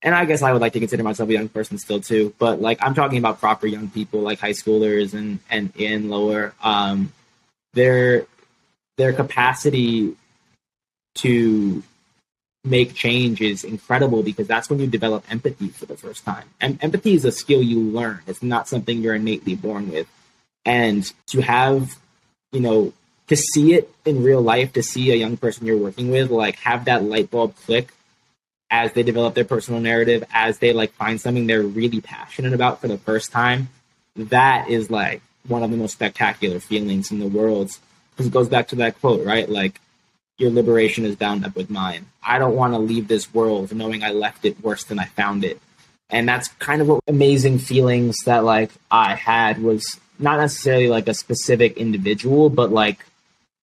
and 0.03 0.13
I 0.13 0.25
guess 0.25 0.41
I 0.41 0.51
would 0.51 0.61
like 0.61 0.73
to 0.73 0.79
consider 0.79 1.01
myself 1.01 1.29
a 1.29 1.33
young 1.33 1.47
person 1.47 1.77
still 1.77 2.01
too, 2.01 2.33
but 2.37 2.61
like 2.61 2.77
I'm 2.81 2.93
talking 2.93 3.17
about 3.17 3.39
proper 3.39 3.65
young 3.65 3.89
people, 3.89 4.19
like 4.19 4.39
high 4.39 4.51
schoolers 4.51 5.13
and 5.13 5.39
and 5.49 5.71
in 5.75 6.09
lower, 6.09 6.53
um, 6.61 7.13
their 7.73 8.27
their 8.97 9.13
capacity 9.13 10.15
to 11.15 11.83
make 12.65 12.93
change 12.93 13.41
is 13.41 13.63
incredible 13.63 14.23
because 14.23 14.47
that's 14.47 14.69
when 14.69 14.79
you 14.79 14.87
develop 14.87 15.23
empathy 15.31 15.69
for 15.69 15.85
the 15.85 15.97
first 15.97 16.25
time. 16.25 16.49
And 16.61 16.81
empathy 16.83 17.13
is 17.13 17.25
a 17.25 17.31
skill 17.31 17.63
you 17.63 17.79
learn; 17.79 18.19
it's 18.27 18.43
not 18.43 18.67
something 18.67 19.01
you're 19.01 19.15
innately 19.15 19.55
born 19.55 19.89
with. 19.89 20.07
And 20.65 21.09
to 21.27 21.41
have, 21.41 21.95
you 22.51 22.59
know, 22.59 22.93
to 23.27 23.37
see 23.37 23.73
it 23.73 23.89
in 24.05 24.21
real 24.23 24.41
life, 24.41 24.73
to 24.73 24.83
see 24.83 25.11
a 25.11 25.15
young 25.15 25.37
person 25.37 25.65
you're 25.65 25.77
working 25.77 26.11
with, 26.11 26.29
like 26.29 26.57
have 26.57 26.85
that 26.85 27.03
light 27.03 27.31
bulb 27.31 27.55
click 27.55 27.93
as 28.73 28.91
they 28.93 29.03
develop 29.03 29.35
their 29.35 29.45
personal 29.45 29.79
narrative, 29.79 30.23
as 30.33 30.57
they 30.57 30.73
like 30.73 30.91
find 30.93 31.21
something 31.21 31.45
they're 31.45 31.61
really 31.61 32.01
passionate 32.01 32.53
about 32.53 32.81
for 32.81 32.87
the 32.87 32.97
first 32.97 33.31
time, 33.31 33.69
that 34.15 34.67
is 34.67 34.89
like 34.89 35.21
one 35.47 35.61
of 35.61 35.69
the 35.69 35.77
most 35.77 35.91
spectacular 35.91 36.59
feelings 36.59 37.11
in 37.11 37.19
the 37.19 37.27
world. 37.27 37.69
Because 38.09 38.25
it 38.25 38.33
goes 38.33 38.49
back 38.49 38.69
to 38.69 38.75
that 38.77 38.99
quote, 38.99 39.23
right? 39.23 39.47
Like, 39.47 39.79
your 40.39 40.49
liberation 40.49 41.05
is 41.05 41.15
bound 41.15 41.45
up 41.45 41.55
with 41.55 41.69
mine. 41.69 42.07
I 42.23 42.39
don't 42.39 42.55
want 42.55 42.73
to 42.73 42.79
leave 42.79 43.07
this 43.07 43.31
world 43.31 43.71
knowing 43.71 44.03
I 44.03 44.09
left 44.09 44.43
it 44.43 44.59
worse 44.63 44.83
than 44.83 44.97
I 44.97 45.05
found 45.05 45.43
it. 45.43 45.61
And 46.09 46.27
that's 46.27 46.47
kind 46.47 46.81
of 46.81 46.87
what 46.87 47.03
amazing 47.07 47.59
feelings 47.59 48.17
that 48.25 48.43
like 48.43 48.71
I 48.89 49.13
had 49.13 49.61
was 49.61 49.99
not 50.17 50.39
necessarily 50.39 50.87
like 50.87 51.07
a 51.07 51.13
specific 51.13 51.77
individual, 51.77 52.49
but 52.49 52.71
like 52.71 53.05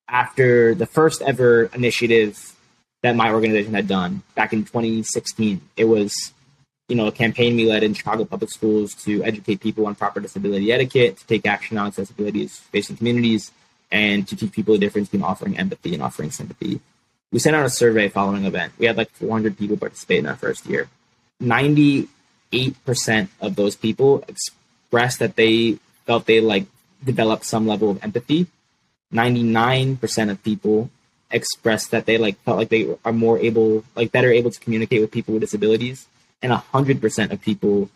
after 0.09 0.73
the 0.77 0.87
first 0.87 1.21
ever 1.23 1.65
initiative 1.75 2.55
that 3.03 3.17
my 3.17 3.33
organization 3.33 3.75
had 3.75 3.89
done 3.89 4.23
back 4.35 4.53
in 4.53 4.65
2016. 4.65 5.61
It 5.77 5.85
was, 5.85 6.33
you 6.89 6.97
know, 6.97 7.07
a 7.07 7.13
campaign 7.13 7.57
we 7.57 7.67
led 7.67 7.83
in 7.83 7.95
Chicago 7.95 8.25
public 8.25 8.51
schools 8.51 8.95
to 9.05 9.25
educate 9.25 9.61
people 9.61 9.87
on 9.87 9.95
proper 9.95 10.21
disability 10.21 10.73
etiquette, 10.73 11.19
to 11.19 11.27
take 11.27 11.47
action 11.47 11.79
on 11.79 11.87
accessibility 11.87 12.47
facing 12.47 12.97
communities, 12.97 13.53
and 13.91 14.29
to 14.29 14.37
teach 14.37 14.53
people 14.53 14.75
the 14.75 14.81
difference 14.81 15.09
between 15.09 15.23
offering 15.23 15.59
empathy 15.59 15.95
and 15.95 16.03
offering 16.03 16.31
sympathy. 16.31 16.81
We 17.33 17.39
sent 17.39 17.57
out 17.57 17.65
a 17.65 17.71
survey 17.71 18.09
following 18.09 18.45
event. 18.45 18.73
We 18.79 18.87
had 18.87 18.97
like 18.97 19.11
400 19.13 19.57
people 19.57 19.77
participate 19.77 20.19
in 20.19 20.27
our 20.27 20.37
first 20.37 20.67
year. 20.67 20.89
98% 21.43 22.09
of 23.41 23.57
those 23.57 23.77
people 23.77 24.25
expressed 24.29 25.21
that 25.21 25.37
they 25.37 25.79
felt 26.07 26.27
they 26.27 26.41
like 26.41 26.67
developed 27.05 27.45
some 27.45 27.67
level 27.67 27.91
of 27.91 28.03
empathy. 28.03 28.47
99% 29.13 30.31
of 30.31 30.43
people 30.43 30.91
expressed 31.31 31.91
that 31.91 32.07
they 32.07 32.19
like 32.19 32.37
felt 32.41 32.59
like 32.59 32.69
they 32.69 32.95
are 33.05 33.13
more 33.13 33.39
able, 33.39 33.85
like 33.95 34.13
better 34.13 34.31
able 34.31 34.51
to 34.51 34.61
communicate 34.61 35.01
with 35.01 35.11
people 35.11 35.35
with 35.35 35.41
disabilities, 35.41 36.07
and 36.43 36.53
hundred 36.53 37.01
percent 37.01 37.33
of 37.33 37.41
people 37.41 37.89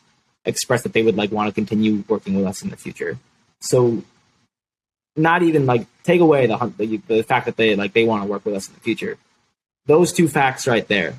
expressed 0.44 0.85
that 0.85 0.92
they 0.92 1.03
would 1.03 1.16
like 1.16 1.33
want 1.33 1.49
to 1.49 1.55
continue 1.55 2.05
working 2.09 2.35
with 2.35 2.47
us 2.47 2.62
in 2.62 2.70
the 2.70 2.77
future. 2.77 3.18
So, 3.61 4.03
not 5.16 5.42
even 5.42 5.66
like 5.66 5.87
take 6.03 6.20
away 6.20 6.47
the 6.47 6.73
the, 6.77 6.97
the 7.09 7.23
fact 7.23 7.47
that 7.47 7.57
they 7.57 7.75
like 7.77 7.92
they 7.92 8.05
want 8.05 8.23
to 8.23 8.29
work 8.29 8.44
with 8.44 8.55
us 8.55 8.68
in 8.68 8.75
the 8.75 8.81
future. 8.81 9.18
Those 9.87 10.12
two 10.12 10.29
facts 10.29 10.66
right 10.66 10.87
there, 10.87 11.14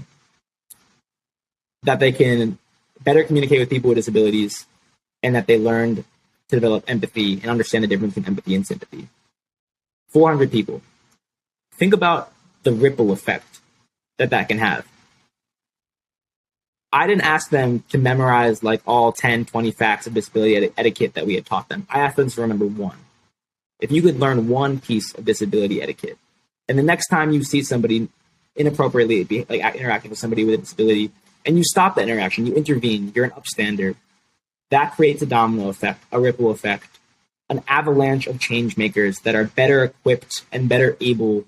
that 1.83 1.99
they 1.99 2.11
can 2.11 2.57
better 3.03 3.23
communicate 3.23 3.59
with 3.59 3.69
people 3.69 3.89
with 3.89 3.97
disabilities, 3.97 4.65
and 5.21 5.35
that 5.35 5.47
they 5.47 5.59
learned 5.59 6.03
to 6.49 6.55
develop 6.55 6.83
empathy 6.87 7.33
and 7.33 7.47
understand 7.47 7.83
the 7.83 7.87
difference 7.87 8.13
between 8.13 8.29
empathy 8.29 8.55
and 8.55 8.65
sympathy. 8.65 9.07
400 10.09 10.51
people 10.51 10.81
think 11.77 11.93
about 11.93 12.31
the 12.63 12.71
ripple 12.71 13.11
effect 13.11 13.59
that 14.17 14.29
that 14.31 14.47
can 14.47 14.59
have. 14.59 14.85
I 16.91 17.07
didn't 17.07 17.23
ask 17.23 17.49
them 17.49 17.83
to 17.89 17.97
memorize 17.97 18.63
like 18.63 18.81
all 18.87 19.11
10, 19.11 19.45
20 19.45 19.71
facts 19.71 20.07
of 20.07 20.13
disability 20.13 20.55
eti- 20.55 20.73
etiquette 20.77 21.13
that 21.15 21.25
we 21.25 21.35
had 21.35 21.45
taught 21.45 21.67
them. 21.67 21.85
I 21.89 21.99
asked 21.99 22.15
them 22.15 22.29
to 22.29 22.41
remember 22.41 22.65
one. 22.65 22.97
If 23.81 23.91
you 23.91 24.01
could 24.01 24.19
learn 24.19 24.47
one 24.47 24.79
piece 24.79 25.13
of 25.13 25.25
disability 25.25 25.81
etiquette, 25.81 26.17
and 26.69 26.79
the 26.79 26.83
next 26.83 27.07
time 27.07 27.31
you 27.31 27.43
see 27.43 27.61
somebody 27.61 28.07
inappropriately 28.55 29.23
be, 29.25 29.45
like 29.49 29.75
interacting 29.75 30.09
with 30.09 30.19
somebody 30.19 30.45
with 30.45 30.55
a 30.55 30.57
disability, 30.59 31.11
and 31.45 31.57
you 31.57 31.63
stop 31.65 31.95
that 31.95 32.07
interaction, 32.07 32.45
you 32.45 32.53
intervene, 32.53 33.11
you're 33.13 33.25
an 33.25 33.31
upstander, 33.31 33.95
that 34.71 34.93
creates 34.95 35.21
a 35.21 35.25
domino 35.25 35.67
effect, 35.67 36.01
a 36.11 36.19
ripple 36.19 36.49
effect, 36.49 36.97
an 37.49 37.61
avalanche 37.67 38.25
of 38.25 38.39
change 38.39 38.77
makers 38.77 39.19
that 39.19 39.35
are 39.35 39.43
better 39.43 39.83
equipped 39.83 40.43
and 40.51 40.69
better 40.69 40.97
able 41.01 41.45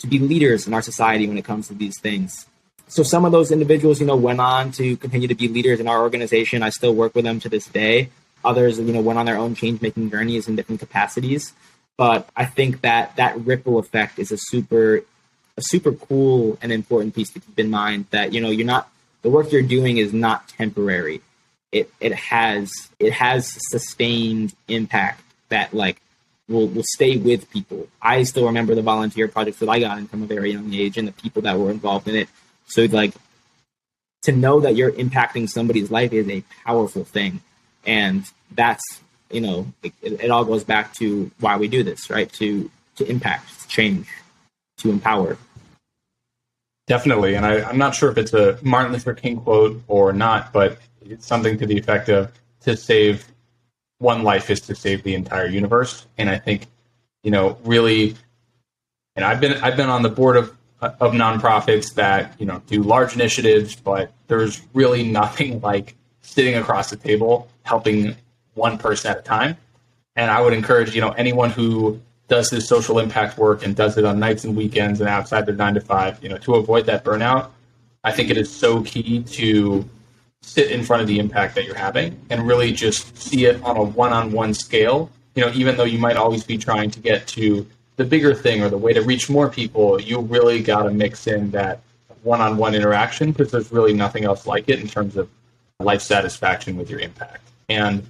to 0.00 0.06
be 0.06 0.18
leaders 0.18 0.66
in 0.66 0.74
our 0.74 0.82
society 0.82 1.26
when 1.28 1.38
it 1.38 1.44
comes 1.44 1.68
to 1.68 1.74
these 1.74 1.98
things. 1.98 2.46
So 2.88 3.04
some 3.04 3.24
of 3.24 3.32
those 3.32 3.52
individuals, 3.52 4.00
you 4.00 4.06
know, 4.06 4.16
went 4.16 4.40
on 4.40 4.72
to 4.72 4.96
continue 4.96 5.28
to 5.28 5.34
be 5.34 5.46
leaders 5.46 5.78
in 5.78 5.86
our 5.86 6.02
organization. 6.02 6.62
I 6.62 6.70
still 6.70 6.94
work 6.94 7.14
with 7.14 7.24
them 7.24 7.38
to 7.40 7.48
this 7.48 7.66
day. 7.66 8.10
Others, 8.44 8.80
you 8.80 8.92
know, 8.92 9.00
went 9.00 9.18
on 9.18 9.26
their 9.26 9.36
own 9.36 9.54
change 9.54 9.80
making 9.80 10.10
journeys 10.10 10.48
in 10.48 10.56
different 10.56 10.80
capacities. 10.80 11.52
But 11.96 12.28
I 12.34 12.46
think 12.46 12.80
that 12.80 13.14
that 13.16 13.38
ripple 13.40 13.78
effect 13.78 14.18
is 14.18 14.32
a 14.32 14.38
super 14.38 15.04
a 15.56 15.62
super 15.62 15.92
cool 15.92 16.58
and 16.62 16.72
important 16.72 17.14
piece 17.14 17.30
to 17.30 17.40
keep 17.40 17.58
in 17.58 17.70
mind 17.70 18.06
that 18.10 18.32
you 18.32 18.40
know 18.40 18.50
you're 18.50 18.66
not 18.66 18.90
the 19.22 19.30
work 19.30 19.52
you're 19.52 19.62
doing 19.62 19.98
is 19.98 20.12
not 20.12 20.48
temporary. 20.48 21.20
It 21.70 21.92
it 22.00 22.14
has 22.14 22.72
it 22.98 23.12
has 23.12 23.54
sustained 23.70 24.54
impact 24.66 25.22
that 25.50 25.74
like 25.74 26.00
will 26.50 26.66
will 26.66 26.84
stay 26.84 27.16
with 27.16 27.48
people. 27.50 27.88
I 28.02 28.24
still 28.24 28.46
remember 28.46 28.74
the 28.74 28.82
volunteer 28.82 29.28
projects 29.28 29.58
that 29.60 29.68
I 29.68 29.78
got 29.78 29.98
in 29.98 30.06
from 30.08 30.22
a 30.22 30.26
very 30.26 30.52
young 30.52 30.74
age 30.74 30.98
and 30.98 31.08
the 31.08 31.12
people 31.12 31.42
that 31.42 31.58
were 31.58 31.70
involved 31.70 32.08
in 32.08 32.16
it. 32.16 32.28
So 32.66 32.84
like 32.90 33.14
to 34.22 34.32
know 34.32 34.60
that 34.60 34.76
you're 34.76 34.92
impacting 34.92 35.48
somebody's 35.48 35.90
life 35.90 36.12
is 36.12 36.28
a 36.28 36.44
powerful 36.66 37.04
thing, 37.04 37.40
and 37.86 38.24
that's 38.50 38.82
you 39.30 39.40
know 39.40 39.72
it, 39.82 39.92
it 40.02 40.30
all 40.30 40.44
goes 40.44 40.64
back 40.64 40.92
to 40.94 41.30
why 41.40 41.56
we 41.56 41.68
do 41.68 41.82
this, 41.82 42.10
right? 42.10 42.30
To 42.34 42.70
to 42.96 43.08
impact, 43.08 43.62
to 43.62 43.68
change, 43.68 44.08
to 44.78 44.90
empower. 44.90 45.38
Definitely, 46.86 47.36
and 47.36 47.46
I, 47.46 47.62
I'm 47.62 47.78
not 47.78 47.94
sure 47.94 48.10
if 48.10 48.18
it's 48.18 48.34
a 48.34 48.58
Martin 48.62 48.92
Luther 48.92 49.14
King 49.14 49.40
quote 49.40 49.80
or 49.86 50.12
not, 50.12 50.52
but 50.52 50.78
it's 51.00 51.26
something 51.26 51.56
to 51.58 51.66
the 51.66 51.78
effect 51.78 52.08
of 52.08 52.32
to 52.62 52.76
save 52.76 53.26
one 54.00 54.22
life 54.22 54.50
is 54.50 54.60
to 54.62 54.74
save 54.74 55.02
the 55.04 55.14
entire 55.14 55.46
universe. 55.46 56.06
And 56.18 56.28
I 56.28 56.38
think, 56.38 56.66
you 57.22 57.30
know, 57.30 57.58
really, 57.64 58.16
and 59.14 59.24
I've 59.24 59.40
been 59.40 59.52
I've 59.62 59.76
been 59.76 59.90
on 59.90 60.02
the 60.02 60.08
board 60.08 60.36
of 60.36 60.56
of 60.80 61.12
nonprofits 61.12 61.94
that 61.94 62.34
you 62.40 62.46
know 62.46 62.62
do 62.66 62.82
large 62.82 63.14
initiatives, 63.14 63.76
but 63.76 64.12
there's 64.26 64.62
really 64.74 65.04
nothing 65.04 65.60
like 65.62 65.94
sitting 66.22 66.56
across 66.56 66.90
the 66.90 66.96
table 66.96 67.48
helping 67.62 68.16
one 68.54 68.78
person 68.78 69.10
at 69.10 69.18
a 69.18 69.22
time. 69.22 69.56
And 70.16 70.30
I 70.30 70.40
would 70.40 70.52
encourage 70.52 70.94
you 70.94 71.00
know 71.00 71.10
anyone 71.10 71.50
who 71.50 72.00
does 72.28 72.48
this 72.48 72.66
social 72.66 72.98
impact 72.98 73.36
work 73.36 73.64
and 73.64 73.76
does 73.76 73.98
it 73.98 74.04
on 74.04 74.18
nights 74.18 74.44
and 74.44 74.56
weekends 74.56 75.00
and 75.00 75.08
outside 75.08 75.44
their 75.46 75.54
nine 75.54 75.74
to 75.74 75.80
five, 75.80 76.22
you 76.22 76.28
know, 76.28 76.38
to 76.38 76.54
avoid 76.54 76.86
that 76.86 77.04
burnout, 77.04 77.50
I 78.04 78.12
think 78.12 78.30
it 78.30 78.38
is 78.38 78.50
so 78.50 78.82
key 78.84 79.24
to 79.24 79.84
sit 80.42 80.70
in 80.70 80.82
front 80.82 81.02
of 81.02 81.08
the 81.08 81.18
impact 81.18 81.54
that 81.54 81.64
you're 81.64 81.74
having 81.74 82.20
and 82.30 82.46
really 82.46 82.72
just 82.72 83.16
see 83.16 83.46
it 83.46 83.62
on 83.62 83.76
a 83.76 83.82
one-on-one 83.82 84.54
scale. 84.54 85.10
You 85.34 85.44
know, 85.44 85.52
even 85.52 85.76
though 85.76 85.84
you 85.84 85.98
might 85.98 86.16
always 86.16 86.44
be 86.44 86.58
trying 86.58 86.90
to 86.90 87.00
get 87.00 87.26
to 87.28 87.66
the 87.96 88.04
bigger 88.04 88.34
thing 88.34 88.62
or 88.62 88.68
the 88.68 88.78
way 88.78 88.92
to 88.92 89.02
reach 89.02 89.30
more 89.30 89.48
people, 89.48 90.00
you 90.00 90.20
really 90.20 90.62
got 90.62 90.84
to 90.84 90.90
mix 90.90 91.26
in 91.26 91.50
that 91.52 91.80
one-on-one 92.22 92.74
interaction 92.74 93.32
because 93.32 93.50
there's 93.50 93.70
really 93.70 93.94
nothing 93.94 94.24
else 94.24 94.46
like 94.46 94.68
it 94.68 94.80
in 94.80 94.88
terms 94.88 95.16
of 95.16 95.28
life 95.78 96.02
satisfaction 96.02 96.76
with 96.76 96.90
your 96.90 97.00
impact. 97.00 97.42
And 97.68 98.06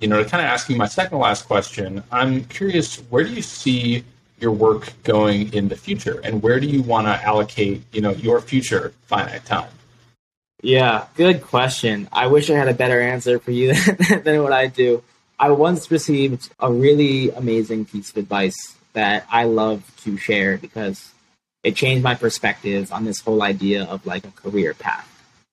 you 0.00 0.06
know, 0.06 0.22
to 0.22 0.28
kind 0.28 0.40
of 0.40 0.48
ask 0.48 0.68
you 0.68 0.76
my 0.76 0.86
second 0.86 1.18
last 1.18 1.46
question, 1.46 2.04
I'm 2.12 2.44
curious, 2.44 2.98
where 3.10 3.24
do 3.24 3.32
you 3.32 3.42
see 3.42 4.04
your 4.38 4.52
work 4.52 4.92
going 5.02 5.52
in 5.52 5.66
the 5.66 5.74
future, 5.74 6.20
and 6.22 6.40
where 6.40 6.60
do 6.60 6.68
you 6.68 6.82
want 6.82 7.08
to 7.08 7.20
allocate, 7.24 7.82
you 7.92 8.00
know, 8.00 8.12
your 8.12 8.40
future 8.40 8.92
finite 9.06 9.44
time? 9.44 9.68
Yeah, 10.62 11.06
good 11.14 11.42
question. 11.42 12.08
I 12.12 12.26
wish 12.26 12.50
I 12.50 12.56
had 12.56 12.68
a 12.68 12.74
better 12.74 13.00
answer 13.00 13.38
for 13.38 13.52
you 13.52 13.74
than 14.24 14.42
what 14.42 14.52
I 14.52 14.66
do. 14.66 15.02
I 15.38 15.50
once 15.52 15.90
received 15.90 16.50
a 16.58 16.72
really 16.72 17.30
amazing 17.30 17.84
piece 17.84 18.10
of 18.10 18.16
advice 18.16 18.76
that 18.92 19.24
I 19.30 19.44
love 19.44 19.84
to 19.98 20.16
share 20.16 20.58
because 20.58 21.12
it 21.62 21.76
changed 21.76 22.02
my 22.02 22.16
perspective 22.16 22.92
on 22.92 23.04
this 23.04 23.20
whole 23.20 23.42
idea 23.42 23.84
of 23.84 24.04
like 24.04 24.24
a 24.24 24.32
career 24.32 24.74
path. 24.74 25.06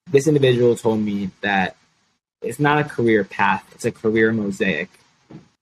This 0.10 0.28
individual 0.28 0.76
told 0.76 1.02
me 1.02 1.30
that 1.42 1.76
it's 2.42 2.60
not 2.60 2.80
a 2.80 2.84
career 2.84 3.24
path; 3.24 3.64
it's 3.74 3.86
a 3.86 3.92
career 3.92 4.32
mosaic. 4.32 4.90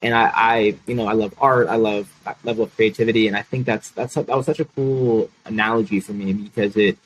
And 0.02 0.14
I, 0.14 0.32
I, 0.34 0.76
you 0.86 0.96
know, 0.96 1.08
I 1.08 1.14
love 1.14 1.34
art. 1.40 1.68
I 1.68 1.76
love 1.78 2.10
level 2.44 2.66
of 2.66 2.76
creativity, 2.76 3.28
and 3.28 3.36
I 3.36 3.42
think 3.42 3.66
that's 3.66 3.90
that's 3.92 4.16
that 4.16 4.28
was 4.30 4.46
such 4.46 4.60
a 4.60 4.66
cool 4.66 5.30
analogy 5.46 6.00
for 6.00 6.14
me 6.14 6.32
because 6.32 6.78
it 6.78 6.98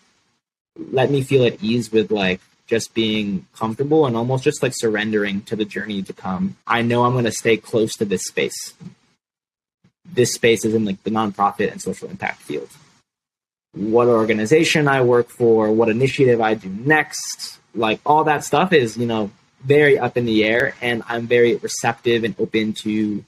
let 0.92 1.10
me 1.10 1.22
feel 1.22 1.46
at 1.46 1.62
ease 1.64 1.92
with 1.92 2.12
like 2.12 2.42
just 2.68 2.94
being 2.94 3.46
comfortable 3.56 4.06
and 4.06 4.16
almost 4.16 4.44
just 4.44 4.62
like 4.62 4.74
surrendering 4.76 5.42
to 5.42 5.56
the 5.56 5.66
journey 5.66 6.04
to 6.04 6.14
come. 6.14 6.58
I 6.68 6.82
know 6.82 7.06
I'm 7.06 7.14
going 7.14 7.26
to 7.26 7.32
stay 7.32 7.58
close 7.58 7.96
to 7.96 8.06
this 8.06 8.26
space. 8.26 8.74
This 10.06 10.34
space 10.34 10.66
is 10.66 10.74
in 10.74 10.86
like 10.86 11.02
the 11.04 11.10
nonprofit 11.10 11.72
and 11.72 11.82
social 11.82 12.10
impact 12.10 12.42
field. 12.42 12.70
What 13.74 14.08
organization 14.08 14.88
I 14.88 15.02
work 15.02 15.30
for, 15.30 15.72
what 15.72 15.90
initiative 15.90 16.42
I 16.42 16.56
do 16.56 16.70
next, 16.70 17.60
like 17.74 18.02
all 18.06 18.24
that 18.26 18.44
stuff 18.44 18.74
is, 18.74 18.98
you 18.98 19.06
know, 19.06 19.32
very 19.64 19.98
up 19.98 20.18
in 20.18 20.26
the 20.26 20.44
air 20.44 20.76
and 20.82 21.04
I'm 21.08 21.28
very 21.28 21.56
receptive 21.56 22.24
and 22.24 22.36
open 22.40 22.74
to 22.84 23.24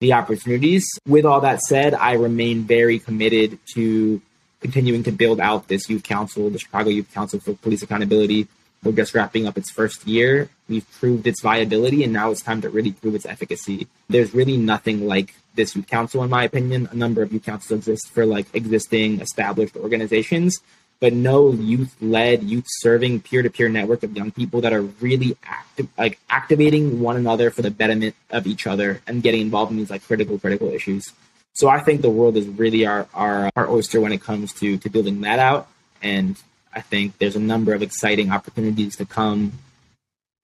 the 0.00 0.12
opportunities. 0.12 0.86
With 1.06 1.24
all 1.24 1.40
that 1.40 1.60
said, 1.60 1.94
I 1.94 2.14
remain 2.14 2.64
very 2.64 2.98
committed 2.98 3.58
to 3.74 4.20
continuing 4.64 5.02
to 5.02 5.12
build 5.12 5.40
out 5.40 5.68
this 5.68 5.90
youth 5.90 6.04
council, 6.04 6.48
the 6.48 6.58
Chicago 6.58 6.88
Youth 6.88 7.12
Council 7.12 7.38
for 7.38 7.52
Police 7.52 7.82
Accountability. 7.82 8.48
We're 8.82 8.92
just 8.92 9.14
wrapping 9.14 9.46
up 9.46 9.58
its 9.58 9.70
first 9.70 10.06
year. 10.08 10.48
We've 10.70 10.90
proved 10.98 11.26
its 11.26 11.42
viability, 11.42 12.02
and 12.02 12.14
now 12.14 12.30
it's 12.30 12.40
time 12.40 12.62
to 12.62 12.70
really 12.70 12.92
prove 12.92 13.14
its 13.14 13.26
efficacy. 13.26 13.86
There's 14.08 14.32
really 14.32 14.56
nothing 14.56 15.06
like 15.06 15.34
this 15.54 15.76
youth 15.76 15.86
council, 15.86 16.24
in 16.24 16.30
my 16.30 16.44
opinion. 16.44 16.88
A 16.90 16.96
number 16.96 17.20
of 17.20 17.30
youth 17.30 17.44
councils 17.44 17.80
exist 17.80 18.10
for 18.14 18.24
like 18.24 18.46
existing 18.54 19.20
established 19.20 19.76
organizations, 19.76 20.58
but 20.98 21.12
no 21.12 21.52
youth-led, 21.52 22.42
youth-serving 22.42 23.20
peer-to-peer 23.20 23.68
network 23.68 24.02
of 24.02 24.16
young 24.16 24.30
people 24.30 24.62
that 24.62 24.72
are 24.72 24.80
really 24.80 25.36
active, 25.44 25.88
like 25.98 26.18
activating 26.30 27.00
one 27.00 27.18
another 27.18 27.50
for 27.50 27.60
the 27.60 27.70
betterment 27.70 28.14
of 28.30 28.46
each 28.46 28.66
other 28.66 29.02
and 29.06 29.22
getting 29.22 29.42
involved 29.42 29.72
in 29.72 29.76
these 29.76 29.90
like 29.90 30.02
critical, 30.04 30.38
critical 30.38 30.70
issues. 30.70 31.12
So 31.54 31.68
I 31.68 31.80
think 31.80 32.02
the 32.02 32.10
world 32.10 32.36
is 32.36 32.46
really 32.48 32.84
our 32.84 33.06
our, 33.14 33.46
uh, 33.46 33.50
our 33.56 33.70
oyster 33.70 34.00
when 34.00 34.12
it 34.12 34.20
comes 34.22 34.52
to 34.54 34.76
to 34.78 34.90
building 34.90 35.20
that 35.20 35.38
out, 35.38 35.68
and 36.02 36.36
I 36.72 36.80
think 36.80 37.18
there's 37.18 37.36
a 37.36 37.40
number 37.40 37.72
of 37.72 37.82
exciting 37.82 38.32
opportunities 38.32 38.96
to 38.96 39.06
come 39.06 39.52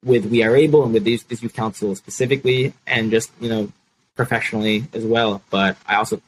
with 0.05 0.27
We 0.27 0.43
Are 0.45 0.55
Able 0.57 0.85
and 0.85 0.95
with 0.95 1.05
these, 1.05 1.25
this 1.25 1.43
youth 1.43 1.53
council 1.53 1.95
specifically, 1.97 2.75
and 2.87 3.11
just 3.11 3.31
you 3.41 3.49
know 3.49 3.73
professionally 4.15 4.85
as 4.93 5.05
well. 5.05 5.43
But 5.51 5.77
I 5.87 5.97
also 5.97 6.23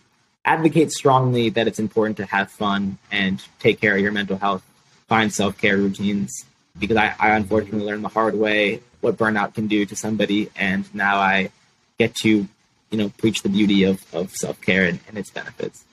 advocate 0.44 0.90
strongly 0.90 1.48
that 1.50 1.68
it's 1.68 1.78
important 1.78 2.16
to 2.16 2.26
have 2.26 2.50
fun 2.50 2.98
and 3.12 3.40
take 3.60 3.80
care 3.80 3.94
of 3.94 4.00
your 4.00 4.12
mental 4.12 4.36
health, 4.36 4.64
find 5.06 5.32
self 5.32 5.58
care 5.58 5.76
routines. 5.76 6.44
Because 6.78 6.96
I, 6.96 7.14
I 7.20 7.30
unfortunately 7.36 7.86
learned 7.86 8.02
the 8.02 8.08
hard 8.08 8.34
way 8.34 8.80
what 9.02 9.16
burnout 9.16 9.54
can 9.54 9.68
do 9.68 9.84
to 9.86 9.94
somebody, 9.94 10.50
and 10.56 10.92
now 10.92 11.18
I 11.18 11.50
get 11.98 12.14
to 12.22 12.48
you 12.92 12.98
know 12.98 13.08
preach 13.18 13.42
the 13.42 13.48
beauty 13.48 13.82
of, 13.82 14.04
of 14.14 14.30
self 14.30 14.60
care 14.60 14.84
and, 14.84 15.00
and 15.08 15.18
its 15.18 15.30
benefits. 15.30 15.84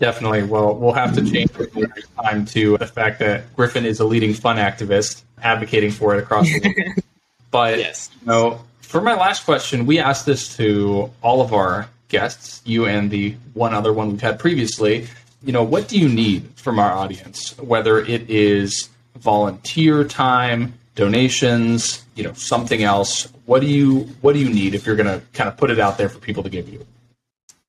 Definitely. 0.00 0.44
Well, 0.44 0.74
we'll 0.74 0.94
have 0.94 1.14
to 1.14 1.30
change 1.30 1.50
next 1.74 2.08
time 2.16 2.46
to 2.46 2.78
the 2.78 2.86
fact 2.86 3.18
that 3.18 3.54
Griffen 3.54 3.84
is 3.84 4.00
a 4.00 4.04
leading 4.04 4.32
fun 4.32 4.56
activist, 4.56 5.22
advocating 5.42 5.90
for 5.90 6.14
it 6.14 6.22
across 6.22 6.46
the 6.46 6.60
world. 6.60 7.04
but 7.50 7.78
yes. 7.78 8.08
you 8.20 8.26
know, 8.26 8.64
for 8.80 9.02
my 9.02 9.14
last 9.14 9.44
question, 9.44 9.84
we 9.84 9.98
asked 9.98 10.24
this 10.24 10.56
to 10.56 11.10
all 11.22 11.42
of 11.42 11.52
our 11.52 11.88
guests, 12.08 12.62
you 12.64 12.86
and 12.86 13.10
the 13.10 13.36
one 13.52 13.74
other 13.74 13.92
one 13.92 14.10
we've 14.10 14.20
had 14.22 14.38
previously. 14.38 15.06
You 15.42 15.52
know, 15.52 15.62
what 15.62 15.86
do 15.86 15.98
you 15.98 16.08
need 16.08 16.50
from 16.56 16.78
our 16.78 16.90
audience? 16.90 17.56
Whether 17.58 17.98
it 17.98 18.30
is 18.30 18.88
volunteer 19.18 20.04
time, 20.04 20.74
donations, 20.94 22.04
you 22.20 22.26
know, 22.26 22.34
something 22.34 22.82
else. 22.82 23.32
What 23.46 23.60
do 23.60 23.66
you 23.66 24.00
what 24.20 24.34
do 24.34 24.40
you 24.40 24.50
need 24.50 24.74
if 24.74 24.84
you're 24.84 24.94
going 24.94 25.08
to 25.08 25.24
kind 25.32 25.48
of 25.48 25.56
put 25.56 25.70
it 25.70 25.80
out 25.80 25.96
there 25.96 26.10
for 26.10 26.18
people 26.18 26.42
to 26.42 26.50
give 26.50 26.68
you? 26.68 26.86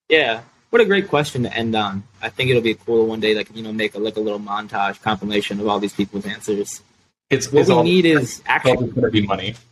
Yeah, 0.09 0.41
what 0.71 0.81
a 0.81 0.85
great 0.85 1.07
question 1.07 1.43
to 1.43 1.53
end 1.55 1.73
on. 1.73 2.03
I 2.21 2.27
think 2.27 2.49
it'll 2.49 2.61
be 2.61 2.75
cool 2.75 3.07
one 3.07 3.21
day, 3.21 3.33
like 3.33 3.55
you 3.55 3.63
know, 3.63 3.71
make 3.71 3.95
a 3.95 3.99
like 3.99 4.17
a 4.17 4.19
little 4.19 4.41
montage 4.41 5.01
compilation 5.01 5.61
of 5.61 5.69
all 5.69 5.79
these 5.79 5.93
people's 5.93 6.25
answers. 6.25 6.81
It's 7.29 7.49
what 7.49 7.61
it's 7.61 7.69
we 7.69 7.75
all, 7.75 7.83
need 7.83 8.05
is 8.05 8.41
actually 8.45 8.89
going 8.89 9.03
to 9.03 9.09
be 9.09 9.25
money. 9.25 9.55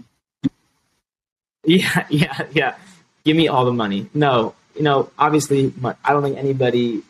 Yeah, 1.65 2.07
yeah, 2.09 2.47
yeah. 2.53 2.75
Give 3.25 3.35
me 3.35 3.49
all 3.49 3.65
the 3.65 3.73
money. 3.73 4.09
No, 4.13 4.55
you 4.77 4.81
know, 4.81 5.11
obviously, 5.19 5.73
I 5.83 6.13
don't 6.13 6.23
think 6.23 6.37
anybody 6.37 7.03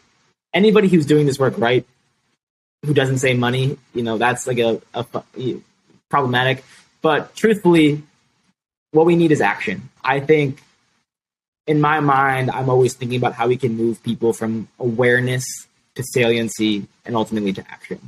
anybody 0.56 0.88
who's 0.88 1.06
doing 1.06 1.28
this 1.28 1.38
work 1.38 1.54
right 1.60 1.86
who 2.84 2.96
doesn't 2.96 3.20
say 3.20 3.36
money, 3.36 3.78
you 3.94 4.02
know, 4.02 4.18
that's 4.18 4.48
like 4.48 4.58
a, 4.58 4.82
a 4.96 5.06
problematic. 6.10 6.64
But 7.02 7.36
truthfully, 7.36 8.04
what 8.92 9.06
we 9.06 9.16
need 9.16 9.32
is 9.32 9.42
action. 9.42 9.90
I 10.04 10.20
think 10.20 10.62
in 11.68 11.80
my 11.80 12.00
mind, 12.00 12.50
I'm 12.50 12.70
always 12.70 12.94
thinking 12.96 13.18
about 13.18 13.34
how 13.34 13.48
we 13.48 13.56
can 13.56 13.78
move 13.78 14.02
people 14.04 14.34
from 14.34 14.68
awareness 14.80 15.46
to 15.96 16.04
saliency 16.04 16.88
and 17.06 17.16
ultimately 17.16 17.54
to 17.54 17.64
action. 17.70 18.00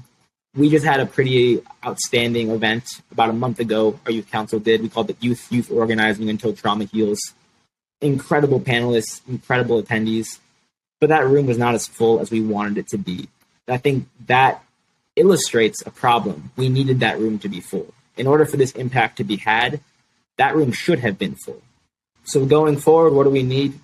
We 0.55 0.69
just 0.69 0.85
had 0.85 0.99
a 0.99 1.05
pretty 1.05 1.61
outstanding 1.85 2.49
event 2.49 2.83
about 3.11 3.29
a 3.29 3.33
month 3.33 3.59
ago. 3.59 3.99
Our 4.05 4.11
youth 4.11 4.29
council 4.29 4.59
did. 4.59 4.81
We 4.81 4.89
called 4.89 5.09
it 5.09 5.17
Youth 5.21 5.49
Youth 5.51 5.71
Organizing 5.71 6.29
Until 6.29 6.53
Trauma 6.53 6.85
Heals. 6.85 7.19
Incredible 8.01 8.59
panelists, 8.59 9.21
incredible 9.29 9.81
attendees, 9.81 10.39
but 10.99 11.09
that 11.09 11.27
room 11.27 11.45
was 11.45 11.57
not 11.57 11.75
as 11.75 11.87
full 11.87 12.19
as 12.19 12.31
we 12.31 12.41
wanted 12.41 12.79
it 12.79 12.87
to 12.87 12.97
be. 12.97 13.29
I 13.67 13.77
think 13.77 14.07
that 14.25 14.63
illustrates 15.15 15.85
a 15.85 15.91
problem. 15.91 16.51
We 16.57 16.67
needed 16.67 16.99
that 17.01 17.19
room 17.19 17.37
to 17.39 17.47
be 17.47 17.61
full 17.61 17.93
in 18.17 18.27
order 18.27 18.45
for 18.45 18.57
this 18.57 18.71
impact 18.73 19.17
to 19.17 19.23
be 19.23 19.37
had, 19.37 19.79
that 20.37 20.55
room 20.55 20.71
should 20.71 20.99
have 20.99 21.17
been 21.17 21.35
full. 21.35 21.61
So 22.23 22.45
going 22.45 22.77
forward, 22.77 23.13
what 23.13 23.23
do 23.23 23.29
we 23.29 23.43
need? 23.43 23.79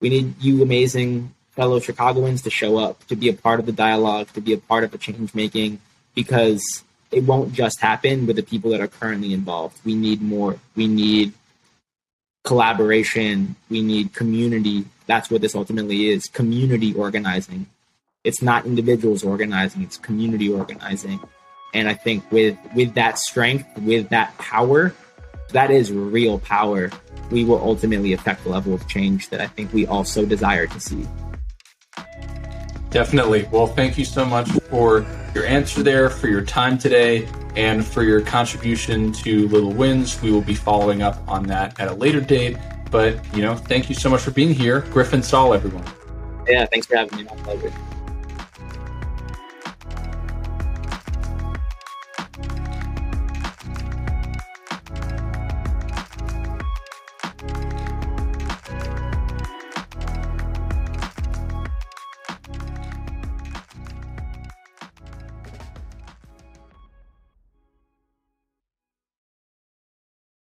We 0.00 0.08
need 0.08 0.40
you 0.40 0.62
amazing 0.62 1.34
fellow 1.50 1.80
Chicagoans 1.80 2.42
to 2.42 2.50
show 2.50 2.78
up, 2.78 3.04
to 3.08 3.16
be 3.16 3.28
a 3.28 3.32
part 3.32 3.58
of 3.58 3.66
the 3.66 3.72
dialogue, 3.72 4.28
to 4.34 4.40
be 4.40 4.52
a 4.52 4.58
part 4.58 4.84
of 4.84 4.92
the 4.92 4.98
change 4.98 5.34
making, 5.34 5.80
because 6.14 6.84
it 7.10 7.24
won't 7.24 7.52
just 7.52 7.80
happen 7.80 8.26
with 8.26 8.36
the 8.36 8.42
people 8.42 8.70
that 8.70 8.80
are 8.80 8.88
currently 8.88 9.32
involved. 9.32 9.78
We 9.84 9.94
need 9.94 10.20
more. 10.22 10.58
We 10.76 10.86
need 10.86 11.32
collaboration. 12.44 13.56
We 13.68 13.82
need 13.82 14.14
community. 14.14 14.84
That's 15.06 15.30
what 15.30 15.40
this 15.40 15.54
ultimately 15.54 16.08
is 16.10 16.26
community 16.26 16.94
organizing. 16.94 17.66
It's 18.24 18.42
not 18.42 18.66
individuals 18.66 19.24
organizing, 19.24 19.82
it's 19.82 19.96
community 19.96 20.52
organizing. 20.52 21.20
And 21.74 21.88
I 21.88 21.94
think 21.94 22.30
with 22.30 22.56
with 22.74 22.94
that 22.94 23.18
strength, 23.18 23.66
with 23.78 24.08
that 24.08 24.36
power, 24.38 24.94
that 25.52 25.70
is 25.70 25.92
real 25.92 26.38
power, 26.38 26.90
we 27.30 27.44
will 27.44 27.60
ultimately 27.62 28.12
affect 28.12 28.44
the 28.44 28.50
level 28.50 28.74
of 28.74 28.86
change 28.88 29.28
that 29.30 29.40
I 29.40 29.46
think 29.46 29.72
we 29.72 29.86
also 29.86 30.24
desire 30.24 30.66
to 30.66 30.80
see. 30.80 31.06
Definitely. 32.90 33.46
Well, 33.50 33.66
thank 33.66 33.98
you 33.98 34.04
so 34.04 34.24
much 34.24 34.48
for 34.48 35.04
your 35.34 35.44
answer 35.44 35.82
there, 35.82 36.08
for 36.08 36.28
your 36.28 36.42
time 36.42 36.78
today, 36.78 37.28
and 37.54 37.84
for 37.84 38.02
your 38.02 38.22
contribution 38.22 39.12
to 39.12 39.46
Little 39.48 39.72
Wins. 39.72 40.20
We 40.22 40.30
will 40.30 40.40
be 40.40 40.54
following 40.54 41.02
up 41.02 41.22
on 41.28 41.42
that 41.48 41.78
at 41.78 41.88
a 41.88 41.94
later 41.94 42.20
date. 42.20 42.56
But, 42.90 43.22
you 43.36 43.42
know, 43.42 43.54
thank 43.54 43.90
you 43.90 43.94
so 43.94 44.08
much 44.08 44.22
for 44.22 44.30
being 44.30 44.54
here. 44.54 44.82
Griffen 44.82 45.22
Saul, 45.22 45.52
everyone. 45.52 45.84
Yeah, 46.48 46.64
thanks 46.66 46.86
for 46.86 46.96
having 46.96 47.18
me. 47.18 47.24
My 47.24 47.36
pleasure. 47.36 47.72